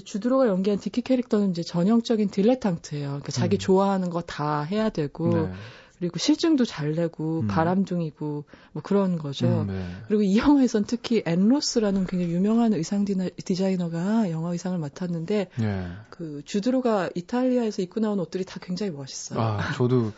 [0.00, 3.06] 주드로가 연기한 디키 캐릭터는 이제 전형적인 딜레탕트예요.
[3.08, 3.58] 그러니까 자기 음.
[3.58, 5.52] 좋아하는 거 다 해야 되고 네.
[5.98, 7.46] 그리고 실증도 잘 내고 음.
[7.46, 9.46] 바람둥이고 뭐 그런 거죠.
[9.46, 9.86] 음, 네.
[10.08, 15.86] 그리고 이 영화에선 특히 앤로스라는 굉장히 유명한 의상 디자이너가 영화 의상을 맡았는데 네.
[16.10, 19.40] 그 주드로가 이탈리아에서 입고 나온 옷들이 다 굉장히 멋있어요.
[19.40, 20.12] 아, 저도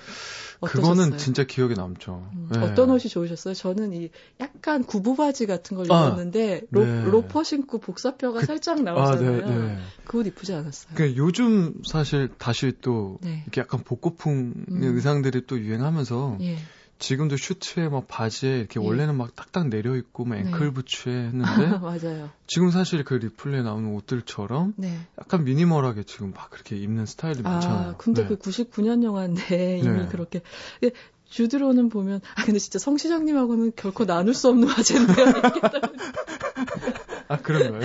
[0.60, 2.28] 그거는 진짜 기억에 남죠.
[2.34, 2.58] 음, 네.
[2.58, 3.54] 어떤 옷이 좋으셨어요?
[3.54, 7.04] 저는 이 약간 구부 바지 같은 걸 아, 입었는데 로, 네.
[7.04, 9.42] 로퍼 신고 복사뼈가 그, 살짝 나오잖아요.
[9.42, 9.78] 아, 네, 네.
[10.04, 10.94] 그옷 이쁘지 않았어요.
[10.94, 13.42] 그 요즘 사실 다시 또 네.
[13.42, 14.82] 이렇게 약간 복고풍 음.
[14.82, 16.56] 의상들이 또 유행하면서 예.
[16.98, 18.86] 지금도 슈트에 막 바지에 이렇게 예.
[18.86, 20.72] 원래는 막 딱딱 내려 있고 막 앵클 네.
[20.72, 21.44] 부츠에 했는데
[21.78, 22.30] 맞아요.
[22.46, 24.98] 지금 사실 그 리플레에 나오는 옷들처럼 네.
[25.20, 27.94] 약간 미니멀하게 지금 막 그렇게 입는 스타일이 아, 많잖아요.
[27.98, 28.28] 근데 네.
[28.28, 30.08] 그 99년 영화인데 이미 네.
[30.08, 30.40] 그렇게
[31.28, 35.26] 주드로는 보면 아 근데 진짜 성 시장님하고는 결코 나눌 수 없는 화제인데요.
[37.28, 37.82] 아 그런가요?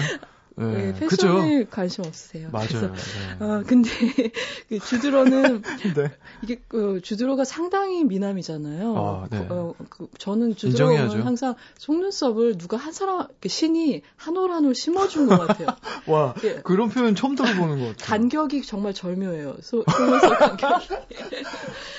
[0.58, 1.70] 네, 네, 패션에 그쵸?
[1.72, 2.50] 관심 없으세요.
[2.52, 2.68] 맞아요.
[2.68, 3.46] 그래서, 네.
[3.46, 3.90] 어, 근데
[4.70, 5.62] 그 주드로는
[5.96, 6.12] 네.
[6.44, 8.96] 이게 그 주드로가 상당히 미남이잖아요.
[8.98, 9.48] 아, 네.
[9.50, 15.28] 어, 그, 저는 주드로는 항상 속눈썹을 누가 한 사람 신이 한 올 한 올 심어준
[15.28, 15.68] 것 같아요.
[16.08, 16.56] 와 예.
[16.64, 18.06] 그런 표현 처음 들어보는 것 같아요.
[18.08, 19.58] 간격이 정말 절묘해요.
[19.62, 20.88] 소, 속눈썹 간격이.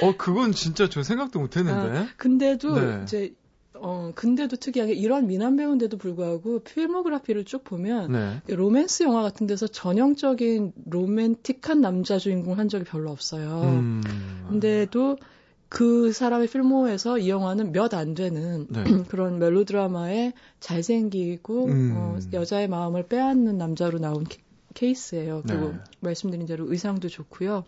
[0.02, 1.98] 어 그건 진짜 저 생각도 못했는데.
[1.98, 3.00] 아, 근데도 네.
[3.04, 3.34] 이제
[3.84, 8.54] 어, 근데도 특이하게 이런 미남 배우인데도 불구하고 필모그래피를 쭉 보면 네.
[8.54, 13.62] 로맨스 영화 같은 데서 전형적인 로맨틱한 남자 주인공을 한 적이 별로 없어요.
[13.62, 14.02] 음.
[14.48, 15.16] 근데도
[15.68, 18.84] 그 사람의 필모에서 이 영화는 몇 안 되는 네.
[19.08, 21.92] 그런 멜로드라마에 잘생기고 음.
[21.96, 24.24] 어, 여자의 마음을 빼앗는 남자로 나온
[24.74, 25.42] 케이스예요.
[25.46, 25.78] 그리고 네.
[26.00, 27.64] 말씀드린 대로 의상도 좋고요.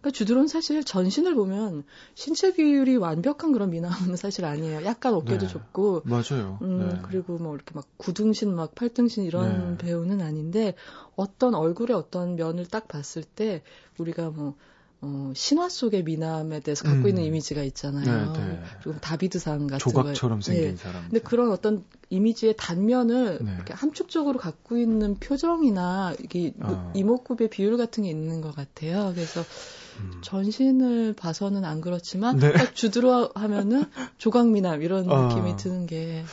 [0.00, 1.84] 그러니까 주드론 사실 전신을 보면
[2.14, 4.84] 신체 비율이 완벽한 그런 미남은 사실 아니에요.
[4.84, 5.52] 약간 어깨도 네.
[5.52, 6.02] 좁고.
[6.04, 6.58] 맞아요.
[6.62, 7.02] 음, 네.
[7.02, 9.86] 그리고 뭐 이렇게 막 구등신, 막 팔등신 이런 네.
[9.86, 10.74] 배우는 아닌데
[11.16, 13.62] 어떤 얼굴의 어떤 면을 딱 봤을 때
[13.98, 14.54] 우리가 뭐
[15.00, 17.08] 어, 신화 속의 미남에 대해서 갖고 음.
[17.10, 18.32] 있는 이미지가 있잖아요.
[18.32, 18.62] 네, 네.
[18.82, 20.76] 그리고 다비드상 같은 조각처럼 생긴 네.
[20.76, 21.02] 사람.
[21.08, 23.54] 근데 그런 어떤 이미지의 단면을 네.
[23.54, 26.92] 이렇게 함축적으로 갖고 있는 표정이나 이게 어.
[26.96, 29.12] 이목구비의 비율 같은 게 있는 것 같아요.
[29.14, 29.44] 그래서
[30.00, 30.18] 음.
[30.22, 32.52] 전신을 봐서는 안 그렇지만 네.
[32.52, 33.84] 딱 주드로 하면은
[34.18, 35.28] 조각미남 이런 아.
[35.28, 36.24] 느낌이 드는 게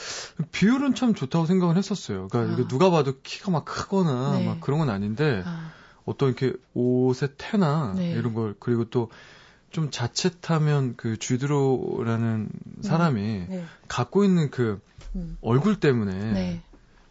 [0.52, 2.28] 비율은 참 좋다고 생각을 했었어요.
[2.30, 2.68] 그러니까 아.
[2.68, 4.46] 누가 봐도 키가 막 크거나 네.
[4.46, 5.72] 막 그런 건 아닌데 아.
[6.06, 8.12] 어떤 이렇게 옷의 태나 네.
[8.12, 9.10] 이런 걸 그리고 또
[9.76, 12.82] 좀 자칫하면 그 주드로라는 음.
[12.82, 13.66] 사람이 네.
[13.90, 14.80] 갖고 있는 그
[15.16, 15.38] 음.
[15.42, 16.62] 얼굴 때문에 네.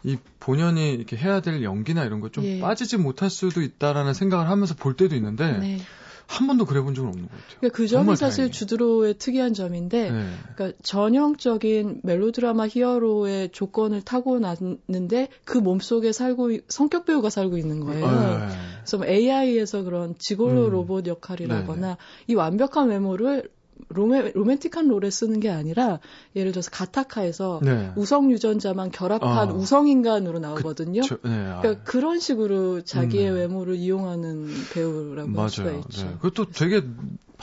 [0.03, 2.61] 이 본연이 이렇게 해야 될 연기나 이런 거좀 예.
[2.61, 5.79] 빠지지 못할 수도 있다라는 생각을 하면서 볼 때도 있는데 네.
[6.27, 7.57] 한 번도 그래 본 적은 없는 것 같아요.
[7.61, 8.53] 그러니까 그 점이 사실 다행히.
[8.53, 10.27] 주드로의 특이한 점인데, 네.
[10.55, 18.07] 그러니까 전형적인 멜로드라마 히어로의 조건을 타고 났는데 그 몸속에 살고 성격 배우가 살고 있는 거예요.
[18.07, 18.49] 네.
[18.79, 20.71] 그래서 뭐 AI에서 그런 지골로 음.
[20.71, 21.97] 로봇 역할이라거나 네.
[22.27, 23.49] 이 완벽한 외모를
[23.89, 26.01] 로맨, 로맨틱한 롤에 쓰는 게 아니라
[26.37, 27.93] 예를 들어서 가타카에서 네.
[27.97, 29.53] 우성 유전자만 결합한 아.
[29.53, 31.03] 우성 인간으로 나오거든요.
[31.03, 31.35] 그, 네.
[31.35, 31.61] 아.
[31.61, 33.37] 그러니까 그런 식으로 자기의 음.
[33.37, 35.43] 외모를 이용하는 배우라고 맞아요.
[35.43, 36.07] 할 수가 있죠.
[36.07, 36.15] 네.
[36.21, 36.83] 그것도 되게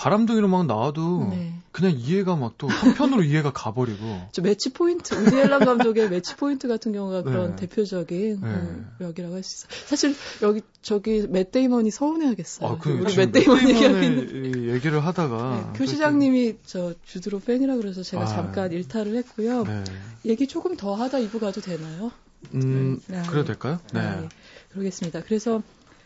[0.02, 1.54] 바람둥이로 막 나와도 네.
[1.72, 4.00] 그냥 이해가 막 또 한편으로 이해가 가버리고.
[4.34, 7.68] 저 매치 포인트 우디 앨런 감독의 매치 포인트 같은 경우가 그런 네.
[7.68, 8.48] 대표적인 네.
[8.48, 9.86] 음, 역이라고 할 수 있어요.
[9.86, 12.68] 사실 여기 저기 맷 데이먼이 서운해하겠어요.
[12.68, 18.02] 아, 그, 우리 맷 데이먼 얘기하는 얘기를 하다가 네, 성시장님이 저 주드 로 팬이라 그래서
[18.02, 19.64] 제가 아, 잠깐 일탈을 했고요.
[19.64, 19.84] 네.
[20.26, 22.12] 얘기 조금 더 하다 이부 가도 되나요?
[22.56, 23.22] 음, 네.
[23.30, 23.80] 그래도 될까요?
[23.94, 24.02] 네.
[24.02, 24.30] 네.
[24.72, 25.22] 그러겠습니다.
[25.24, 25.62] 그래서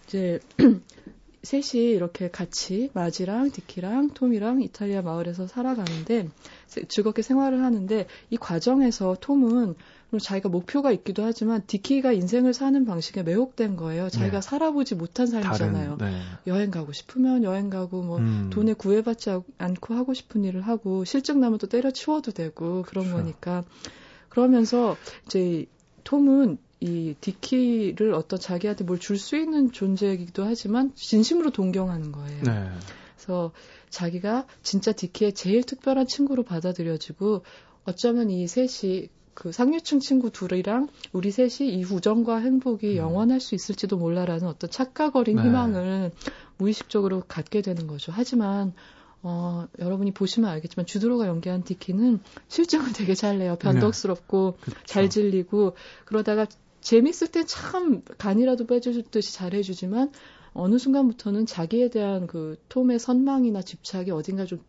[0.07, 0.39] 이제
[1.45, 6.29] 셋이 이렇게 같이 마지랑 디키랑 톰이랑 이탈리아 마을에서 살아가는데
[6.89, 9.75] 즐겁게 생활을 하는데 이 과정에서 톰은
[10.19, 14.09] 자기가 목표가 있기도 하지만 디키가 인생을 사는 방식에 매혹된 거예요.
[14.09, 14.41] 자기가 네.
[14.41, 15.97] 살아보지 못한 삶이잖아요.
[15.97, 16.21] 다른, 네.
[16.47, 18.49] 여행 가고 싶으면 여행 가고 뭐 음.
[18.51, 23.17] 돈에 구애받지 않고 하고 싶은 일을 하고 실증 나면 또 때려치워도 되고 그런 그렇죠.
[23.17, 23.63] 거니까
[24.29, 25.65] 그러면서 이제
[26.03, 32.43] 톰은 이 디키를 어떤 자기한테 뭘 줄 수 있는 존재이기도 하지만 진심으로 동경하는 거예요.
[32.43, 32.69] 네.
[33.15, 33.51] 그래서
[33.89, 37.43] 자기가 진짜 디키의 제일 특별한 친구로 받아들여지고
[37.85, 42.97] 어쩌면 이 셋이 그 상류층 친구 둘이랑 우리 셋이 이 우정과 행복이 음.
[42.97, 45.43] 영원할 수 있을지도 몰라라는 어떤 착각 어린 네.
[45.43, 46.11] 희망을
[46.57, 48.11] 무의식적으로 갖게 되는 거죠.
[48.15, 48.73] 하지만
[49.21, 53.55] 어, 여러분이 보시면 알겠지만 주드로가 연기한 디키는 싫증을 되게 잘 내요.
[53.57, 54.73] 변덕스럽고 네.
[54.85, 56.45] 잘 질리고 그러다가
[56.85, 60.11] 재밌을 때 참 간이라도 빼주듯이 잘해주지만
[60.53, 64.63] 어느 순간부터는 자기에 대한 그 톰의 선망이나 집착이 어딘가 좀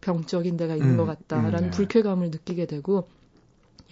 [0.00, 1.76] 병적인 데가 있는 음, 것 같다라는 음, 네.
[1.76, 3.08] 불쾌감을 느끼게 되고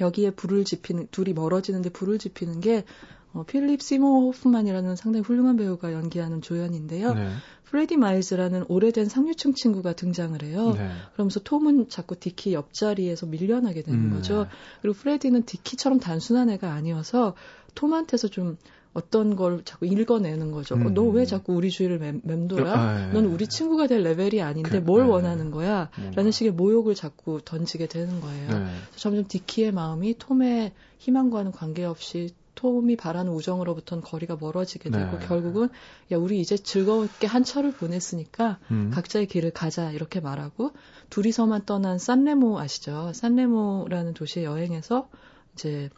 [0.00, 2.85] 여기에 불을 지피는 둘이 멀어지는데 불을 지피는 게
[3.33, 7.14] 어, 필립 시모어 호프만이라는 상당히 훌륭한 배우가 연기하는 조연인데요.
[7.14, 7.29] 네.
[7.64, 10.73] 프레디 마일즈라는 오래된 상류층 친구가 등장을 해요.
[10.77, 10.90] 네.
[11.12, 14.43] 그러면서 톰은 자꾸 디키 옆자리에서 밀려나게 되는 음, 거죠.
[14.43, 14.49] 네.
[14.83, 17.35] 그리고 프레디는 디키처럼 단순한 애가 아니어서
[17.77, 18.57] 톰한테서 좀
[18.93, 20.75] 어떤 걸 자꾸 읽어내는 거죠.
[20.75, 20.93] 음.
[20.95, 22.73] 너왜 자꾸 우리 주위를 맴, 맴돌아?
[22.73, 23.12] 아, 예.
[23.12, 25.09] 넌 우리 친구가 될 레벨이 아닌데 그, 뭘 예.
[25.09, 25.90] 원하는 거야?
[25.97, 26.16] 뭔가.
[26.16, 28.49] 라는 식의 모욕을 자꾸 던지게 되는 거예요.
[28.51, 28.66] 네.
[28.97, 35.27] 점점 디키의 마음이 톰의 희망과는 관계없이 톰이 바라는 우정으로부터는 거리가 멀어지게 되고 네.
[35.27, 35.69] 결국은
[36.13, 38.91] 야 우리 이제 즐겁게 한 철을 보냈으니까 음.
[38.93, 40.73] 각자의 길을 가자 이렇게 말하고
[41.11, 43.13] 둘이서만 떠난 산레모 아시죠?
[43.15, 45.09] 산레모라는 도시에 여행해서
[45.55, 45.91] 이제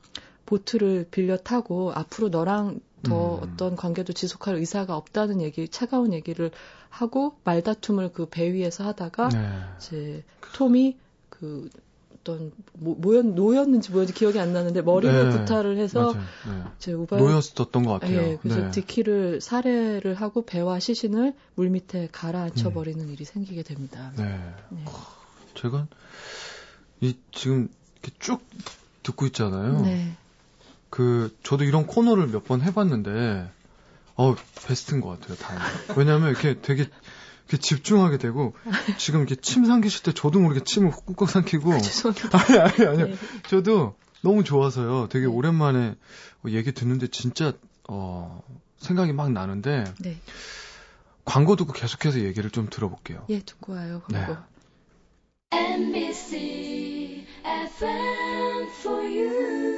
[0.47, 3.43] 보트를 빌려 타고 앞으로 너랑 더 음.
[3.43, 6.51] 어떤 관계도 지속할 의사가 없다는 얘기, 차가운 얘기를
[6.89, 9.49] 하고 말다툼을 그 배 위에서 하다가 네.
[9.79, 10.97] 이제 톰이
[11.29, 11.69] 그
[12.23, 16.63] 어떤 뭐, 뭐였 노였는지 뭐였는지 기억이 안 나는데 머리를 네, 구타를 해서 네.
[16.79, 18.17] 제 우발 노였었던 것 같아요.
[18.17, 18.71] 예, 그래서 네.
[18.71, 22.75] 디키를 살해를 하고 배와 시신을 물 밑에 가라앉혀 음.
[22.75, 24.13] 버리는 일이 생기게 됩니다.
[24.17, 24.39] 네.
[24.71, 24.85] 네.
[25.55, 25.87] 제가
[27.01, 27.69] 이 지금
[28.03, 28.41] 이렇게 쭉
[29.03, 29.83] 듣고 있잖아요.
[29.83, 30.13] 네.
[30.91, 33.51] 그 저도 이런 코너를 몇 번 해봤는데
[34.15, 35.37] 어 베스트인 것 같아요.
[35.37, 35.57] 다.
[35.97, 36.87] 왜냐하면 이렇게 되게
[37.53, 38.55] 이렇게 집중하게 되고
[38.97, 41.77] 지금 이렇게 침 삼키실 때 저도 모르게 침을 꾹꾹 삼키고 아,
[42.49, 43.07] 아니 아니 아니요.
[43.09, 43.17] 네.
[43.49, 45.09] 저도 너무 좋아서요.
[45.11, 45.33] 되게 네.
[45.33, 45.95] 오랜만에
[46.49, 47.53] 얘기 듣는데 진짜
[47.89, 48.43] 어
[48.79, 50.19] 생각이 막 나는데 네.
[51.25, 53.27] 광고 듣고 계속해서 얘기를 좀 들어볼게요.
[53.29, 54.03] 예, 듣고 와요.
[54.11, 54.33] 광고.
[54.33, 54.39] 네.
[55.75, 59.72] MBC FM for you.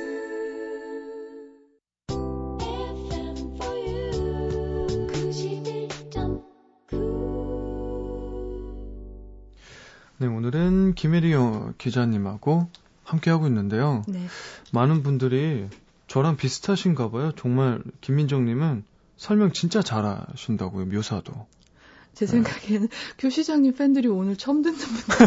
[10.18, 11.35] 네, 오늘은 김혜리
[11.77, 12.68] 기자님하고
[13.03, 14.05] 함께하고 있는데요.
[14.07, 14.27] 네.
[14.72, 15.68] 많은 분들이
[16.07, 17.33] 저랑 비슷하신가 봐요.
[17.37, 18.85] 정말 김민정님은
[19.16, 21.46] 설명 진짜 잘하신다고요, 묘사도.
[22.14, 22.88] 제 생각에는 네.
[23.18, 25.27] 교 시장님 팬들이 오늘 처음 듣는 분들.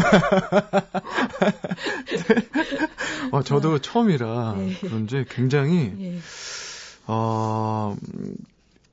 [2.08, 3.28] 네.
[3.30, 4.74] 어, 저도 아, 처음이라 네.
[4.80, 6.18] 그런지 굉장히, 네.
[7.06, 7.94] 어,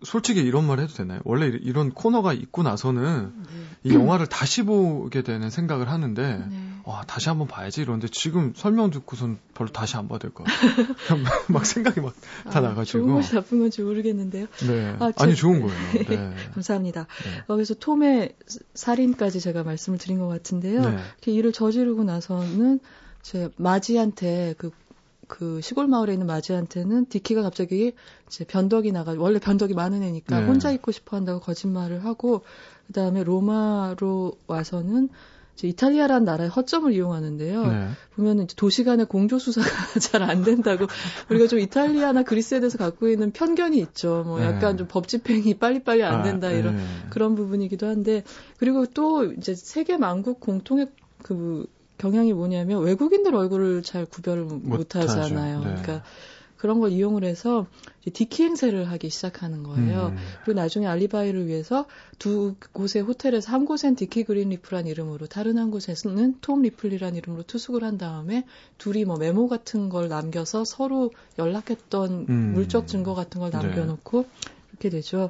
[0.05, 1.19] 솔직히 이런 말 해도 되나요?
[1.25, 3.91] 원래 이런 코너가 있고 나서는 네.
[3.91, 6.71] 이 영화를 다시 보게 되는 생각을 하는데 네.
[6.85, 10.85] 와 다시 한번 봐야지 이런데 지금 설명 듣고선 별로 다시 안 봐야 될 것 같아요.
[11.49, 14.45] 막 생각이 막다 아, 나가지고 좋은 건지 나쁜 건지 모르겠는데요.
[14.67, 14.95] 네.
[14.99, 15.77] 아, 니 좋은 거예요.
[16.07, 16.33] 네.
[16.53, 17.07] 감사합니다.
[17.23, 17.43] 네.
[17.47, 18.35] 그래서 톰의
[18.75, 20.81] 살인까지 제가 말씀을 드린 것 같은데요.
[20.81, 20.89] 네.
[20.89, 22.79] 이렇게 일을 저지르고 나서는
[23.23, 24.69] 제 마지한테 그
[25.27, 27.93] 그 시골 마을에 있는 마지한테는 디키가 갑자기
[28.27, 30.45] 이제 변덕이 나가 원래 변덕이 많은 애니까 네.
[30.45, 32.41] 혼자 있고 싶어 한다고 거짓말을 하고
[32.87, 35.09] 그다음에 로마로 와서는
[35.55, 37.65] 이제 이탈리아라는 나라의 허점을 이용하는데요.
[37.67, 37.87] 네.
[38.15, 39.67] 보면은 이제 도시 간의 공조 수사가
[39.99, 40.87] 잘 안 된다고
[41.29, 44.23] 우리가 좀 이탈리아나 그리스에 대해서 갖고 있는 편견이 있죠.
[44.25, 44.45] 뭐 네.
[44.45, 44.77] 약간 네.
[44.77, 46.83] 좀 법 집행이 빨리빨리 안 아, 된다 아, 이런 네.
[47.09, 48.23] 그런 부분이기도 한데
[48.57, 50.89] 그리고 또 이제 세계 만국 공통의
[51.23, 51.65] 그
[51.97, 55.59] 경향이 뭐냐면 외국인들 얼굴을 잘 구별을 못, 못 하잖아요.
[55.59, 55.63] 네.
[55.65, 56.03] 그러니까
[56.57, 57.67] 그런 걸 이용을 해서
[58.11, 60.07] 디키 행세를 하기 시작하는 거예요.
[60.07, 60.17] 음.
[60.43, 61.85] 그리고 나중에 알리바이를 위해서
[62.17, 67.83] 두 곳의 호텔에서 한 곳엔 디키 그린리프란 이름으로 다른 한 곳에서는 톰 리플리란 이름으로 투숙을
[67.83, 68.45] 한 다음에
[68.77, 72.53] 둘이 뭐 메모 같은 걸 남겨서 서로 연락했던 음.
[72.53, 73.57] 물적 증거 같은 걸 네.
[73.57, 74.27] 남겨놓고 네.
[74.71, 75.29] 이렇게 되죠.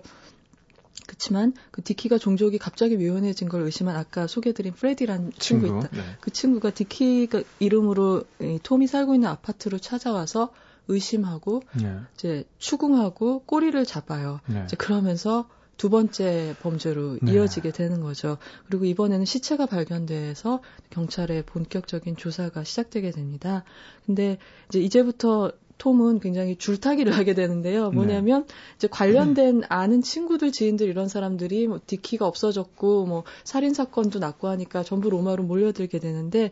[1.07, 5.89] 그렇지만 그 디키가 종족이 갑자기 묘연해진 걸 의심한 아까 소개드린 프레디란 친구, 친구 있다.
[5.95, 6.01] 네.
[6.21, 10.51] 그 친구가 디키가 이름으로 이 톰이 살고 있는 아파트로 찾아와서
[10.87, 11.97] 의심하고 네.
[12.15, 14.39] 이제 추궁하고 꼬리를 잡아요.
[14.47, 14.63] 네.
[14.65, 17.33] 이제 그러면서 두 번째 범죄로 네.
[17.33, 18.37] 이어지게 되는 거죠.
[18.67, 23.63] 그리고 이번에는 시체가 발견돼서 경찰의 본격적인 조사가 시작되게 됩니다.
[24.05, 24.37] 근데
[24.69, 27.89] 이제 이제부터 톰은 굉장히 줄타기를 하게 되는데요.
[27.89, 27.95] 네.
[27.95, 28.53] 뭐냐면 네.
[28.77, 34.83] 이제 관련된 아는 친구들, 지인들 이런 사람들이 뭐 디키가 없어졌고 뭐 살인 사건도 났고 하니까
[34.83, 36.51] 전부 로마로 몰려들게 되는데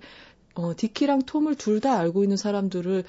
[0.56, 3.04] 어 디키랑 톰을 둘 다 알고 있는 사람들을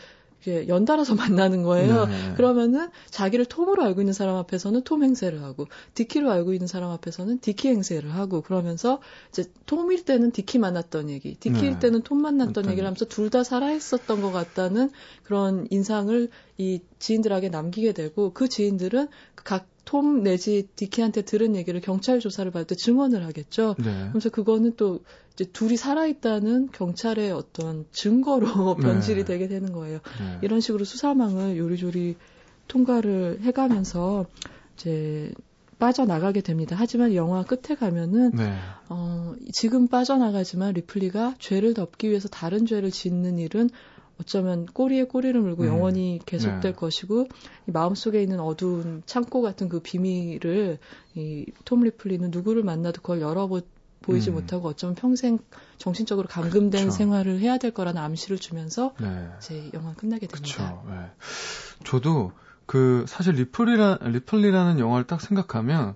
[0.45, 2.07] 이렇게 연달아서 만나는 거예요.
[2.07, 2.35] 네.
[2.37, 7.41] 그러면은 자기를 톰으로 알고 있는 사람 앞에서는 톰 행세를 하고 디키로 알고 있는 사람 앞에서는
[7.41, 11.79] 디키 행세를 하고 그러면서 이제 톰일 때는 디키 만났던 얘기, 디키일 네.
[11.79, 14.91] 때는 톰 만났던 얘기를 하면서 둘 다 살아 있었던 것 같다는
[15.25, 16.29] 그런 인상을
[16.59, 22.67] 이 지인들에게 남기게 되고 그 지인들은 각 톰 내지 디키한테 들은 얘기를 경찰 조사를 받을
[22.67, 23.75] 때 증언을 하겠죠.
[23.79, 24.09] 네.
[24.11, 25.01] 그래서 그거는 또
[25.35, 29.25] 이제 둘이 살아있다는 경찰의 어떤 증거로 변질이 네.
[29.25, 29.99] 되게 되는 거예요.
[30.19, 30.39] 네.
[30.43, 32.17] 이런 식으로 수사망을 요리조리
[32.69, 34.27] 통과를 해가면서
[34.75, 35.33] 이제
[35.79, 36.77] 빠져나가게 됩니다.
[36.79, 38.55] 하지만 영화 끝에 가면은 네.
[38.89, 43.69] 어, 지금 빠져나가지만 리플리가 죄를 덮기 위해서 다른 죄를 짓는 일은
[44.21, 45.69] 어쩌면 꼬리에 꼬리를 물고 음.
[45.69, 46.73] 영원히 계속될 네.
[46.73, 47.29] 것이고
[47.69, 50.79] 이 마음속에 있는 어두운 창고 같은 그 비밀을
[51.15, 53.63] 이톰 리플리는 누구를 만나도 그걸 열어보
[54.03, 54.35] 보이지 음.
[54.35, 55.39] 못하고 어쩌면 평생
[55.79, 56.91] 정신적으로 감금된 그쵸.
[56.91, 59.29] 생활을 해야 될 거라는 암시를 주면서 네.
[59.39, 60.83] 이제 영화 끝나게 됩니다.
[60.87, 60.95] 네.
[61.85, 62.33] 저도
[62.67, 65.95] 그 사실 리플리라 리플리라는 영화를 딱 생각하면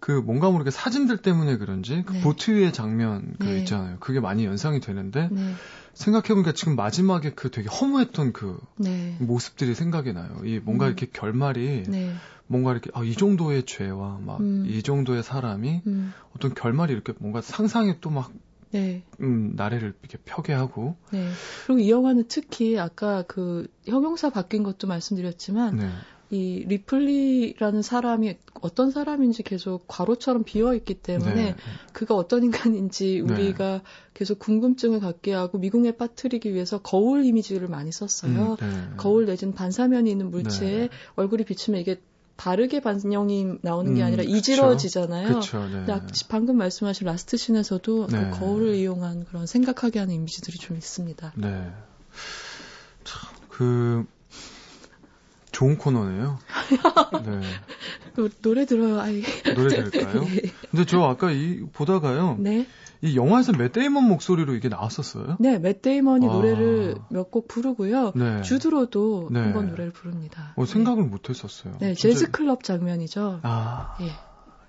[0.00, 2.20] 그 뭔가 모르게 사진들 때문에 그런지 그 네.
[2.20, 3.58] 보트 위의 장면 그 네.
[3.58, 3.96] 있잖아요.
[3.98, 5.54] 그게 많이 연상이 되는데 네.
[5.98, 9.16] 생각해보니까 지금 마지막에 그 되게 허무했던 그 네.
[9.18, 10.40] 모습들이 생각이 나요.
[10.44, 10.88] 이 뭔가 음.
[10.88, 12.12] 이렇게 결말이 네.
[12.46, 14.80] 뭔가 이렇게 아, 이 정도의 죄와 막이 음.
[14.84, 16.12] 정도의 사람이 음.
[16.36, 18.32] 어떤 결말이 이렇게 뭔가 상상에 또막
[18.70, 19.02] 네.
[19.20, 20.96] 음, 나래를 이렇게 펴게 하고.
[21.10, 21.30] 네.
[21.66, 25.90] 그리고 이 영화는 특히 아까 그 형용사 바뀐 것도 말씀드렸지만 네.
[26.30, 31.56] 이 리플리라는 사람이 어떤 사람인지 계속 과로처럼 비어 있기 때문에 네.
[31.92, 33.32] 그가 어떤 인간인지 네.
[33.32, 33.82] 우리가 네.
[34.12, 38.56] 계속 궁금증을 갖게 하고 미궁에 빠뜨리기 위해서 거울 이미지를 많이 썼어요.
[38.60, 38.96] 음, 네.
[38.98, 40.88] 거울 내지는 반사면이 있는 물체에 네.
[41.16, 42.00] 얼굴이 비치면 이게
[42.36, 45.40] 바르게 반영이 나오는 게 음, 아니라 이지러지잖아요.
[45.40, 45.86] 그쵸, 네.
[46.28, 51.32] 방금 말씀하신 라스트 씬에서도 그 거울을 이용한 그런 생각하게 하는 이미지들이 좀 있습니다.
[51.36, 51.72] 네.
[53.04, 54.06] 참, 그
[55.58, 56.38] 좋은 코너네요.
[57.26, 57.40] 네.
[58.14, 59.22] 노, 노래 들어요, 아이.
[59.56, 60.22] 노래 들을까요?
[60.30, 60.40] 네.
[60.70, 62.36] 근데 저 아까 이 보다가요.
[62.38, 62.64] 네.
[63.02, 65.36] 이 영화에서 맷 데이먼 목소리로 이게 나왔었어요?
[65.40, 66.32] 네, 맷 데이먼이 아.
[66.32, 68.12] 노래를 몇 곡 부르고요.
[68.14, 68.42] 네.
[68.42, 69.40] 주드 로도 네.
[69.40, 70.52] 한번 노래를 부릅니다.
[70.54, 71.08] 어, 생각을 네.
[71.08, 71.74] 못 했었어요.
[71.80, 73.40] 네, 재즈 클럽 장면이죠.
[73.42, 73.96] 아.
[74.02, 74.12] 예.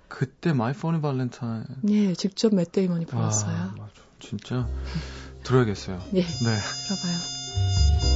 [0.08, 1.66] 그때 My Funny Valentine.
[1.84, 3.56] 네, 직접 맷 데이먼이 불렀어요.
[3.56, 3.92] 아, 맞아.
[4.18, 4.68] 진짜
[5.44, 6.00] 들어야겠어요.
[6.14, 6.22] 네.
[6.22, 6.26] 네.
[6.88, 8.09] 들어봐요.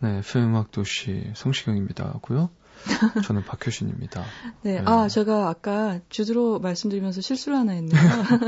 [0.00, 2.20] 네, FM 음악 도시 성시경입니다.
[2.22, 2.50] 고요.
[3.24, 4.24] 저는 박효신입니다.
[4.62, 8.00] 네, 네, 아 제가 아까 주드 로 말씀드리면서 실수를 하나 했네요.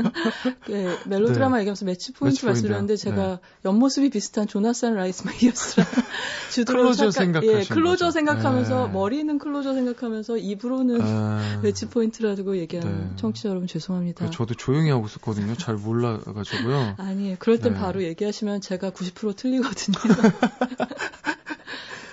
[0.69, 1.61] 네, 멜로드라마 네.
[1.61, 3.39] 얘기하면서 매치 포인트 말씀드렸는데 제가 네.
[3.65, 5.87] 옆모습이 비슷한 조나산 라이스 메이어스랑
[6.51, 8.11] 주드 로 클로저 생각, 예, 클로저 거죠.
[8.11, 8.93] 생각하면서 네.
[8.93, 11.59] 머리는 클로저 생각하면서 입으로는 아...
[11.61, 13.15] 매치 포인트라고 얘기한 네.
[13.17, 14.29] 청취자 여러분 죄송합니다.
[14.31, 15.55] 저도 조용히 하고 있었거든요.
[15.55, 16.95] 잘 몰라가지고요.
[16.97, 17.35] 아니에요.
[17.39, 17.79] 그럴 땐 네.
[17.79, 19.97] 바로 얘기하시면 제가 90% 틀리거든요.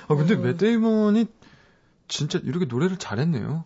[0.09, 0.39] 아 근데 어...
[0.39, 1.27] 맷 데이먼이
[2.09, 3.65] 진짜 이렇게 노래를 잘했네요.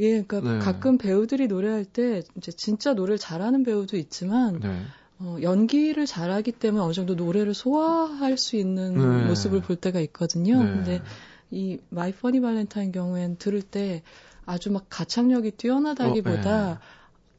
[0.00, 0.58] 예, 그러니까 네.
[0.58, 4.82] 가끔 배우들이 노래할 때 이제 진짜 노래를 잘하는 배우도 있지만 네.
[5.20, 9.28] 어, 연기를 잘하기 때문에 어느 정도 노래를 소화할 수 있는 네.
[9.28, 10.58] 모습을 볼 때가 있거든요.
[10.58, 10.72] 네.
[10.72, 11.02] 근데
[11.50, 14.02] 이 My Funny Valentine 경우엔 들을 때
[14.44, 16.78] 아주 막 가창력이 뛰어나다기보다 어, 네.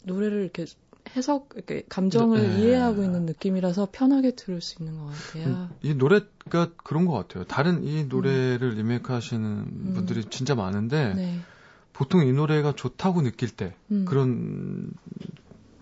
[0.06, 0.66] 노래를 이렇게
[1.16, 2.60] 해석, 이렇게 감정을 네.
[2.60, 5.70] 이해하고 있는 느낌이라서 편하게 들을 수 있는 것 같아요.
[5.82, 7.44] 이 노래가 그런 것 같아요.
[7.46, 8.78] 다른 이 노래를 음.
[8.78, 9.92] 리메이크 하시는 음.
[9.94, 11.40] 분들이 진짜 많은데, 네.
[11.94, 14.06] 보통 이 노래가 좋다고 느낄 때, 음.
[14.06, 14.92] 그런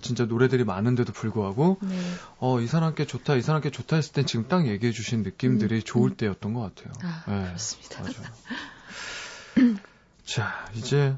[0.04, 1.96] 진짜 노래들이 많은데도 불구하고 네.
[2.38, 5.82] 어, 이 사람께 좋다, 이 사람께 좋다 했을 땐 지금 딱 얘기해 주신 느낌들이 음,
[5.84, 6.18] 좋을 음.
[6.18, 6.94] 때였던 것 같아요.
[7.02, 8.02] 아, 네, 그렇습니다.
[8.02, 8.34] 맞아요.
[10.26, 11.16] 자, 이제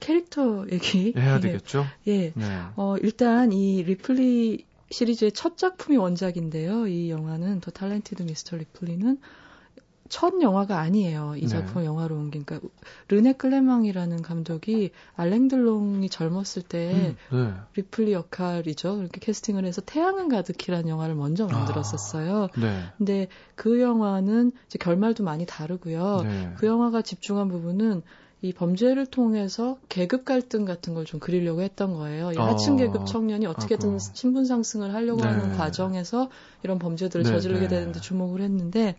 [0.00, 1.84] 캐릭터 얘기 해야 되겠죠?
[2.06, 2.32] 예.
[2.34, 2.62] 네.
[2.76, 6.86] 어, 일단 이 리플리 시리즈의 첫 작품이 원작인데요.
[6.86, 8.56] 이 영화는 The Talented Mr.
[8.56, 9.18] Ripley는
[10.08, 11.34] 첫 영화가 아니에요.
[11.36, 11.48] 이 네.
[11.48, 11.86] 작품 네.
[11.86, 12.44] 영화로 옮긴.
[12.44, 12.68] 그러니까
[13.08, 17.54] 르네 클레망이라는 감독이 알랭들롱이 젊었을 때 음, 네.
[17.74, 19.00] 리플리 역할이죠.
[19.00, 22.44] 이렇게 캐스팅을 해서 태양은 가득히라는 영화를 먼저 아, 만들었었어요.
[22.44, 22.82] 아, 네.
[22.98, 26.20] 근데 그 영화는 이제 결말도 많이 다르고요.
[26.22, 26.52] 네.
[26.56, 28.02] 그 영화가 집중한 부분은
[28.42, 32.32] 이 범죄를 통해서 계급 갈등 같은 걸 좀 그리려고 했던 거예요.
[32.32, 32.76] 이 하층 어.
[32.76, 33.98] 계급 청년이 어떻게든 아고.
[33.98, 35.28] 신분 상승을 하려고 네.
[35.28, 36.28] 하는 과정에서
[36.62, 38.96] 이런 범죄들을 네, 저지르게 되는데 주목을 했는데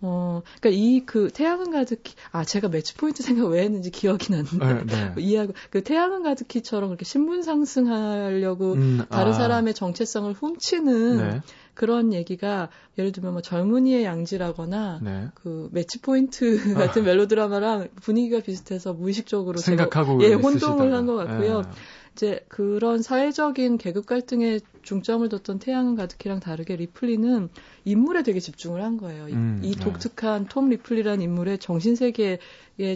[0.00, 4.84] 어, 그니까 이 그 태양은 가득히 아 제가 매치 포인트 생각 왜 했는지 기억이 났는데
[4.84, 5.22] 네, 네.
[5.22, 9.34] 이해하고 그 태양은 가득히처럼 그렇게 신분 상승하려고 음, 다른 아.
[9.34, 11.40] 사람의 정체성을 훔치는 네.
[11.74, 12.68] 그런 얘기가
[12.98, 15.28] 예를 들면 뭐 젊은이의 양지라거나 네.
[15.34, 17.04] 그 매치 포인트 같은 아.
[17.04, 21.62] 멜로드라마랑 분위기가 비슷해서 무의식적으로 생각하고 제가, 예 혼동을 한 것 같고요.
[21.62, 21.68] 네.
[22.14, 27.48] 이제 그런 사회적인 계급 갈등에 중점을 뒀던 태양은 가득히랑 다르게 리플리는
[27.84, 29.24] 인물에 되게 집중을 한 거예요.
[29.24, 29.84] 음, 이, 이, 네.
[29.84, 32.38] 독특한 톰 리플리라는 인물의 정신 세계에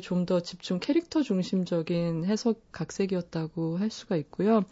[0.02, 4.64] 좀 더 집중, 캐릭터 중심적인 해석 각색이었다고 할 수가 있고요.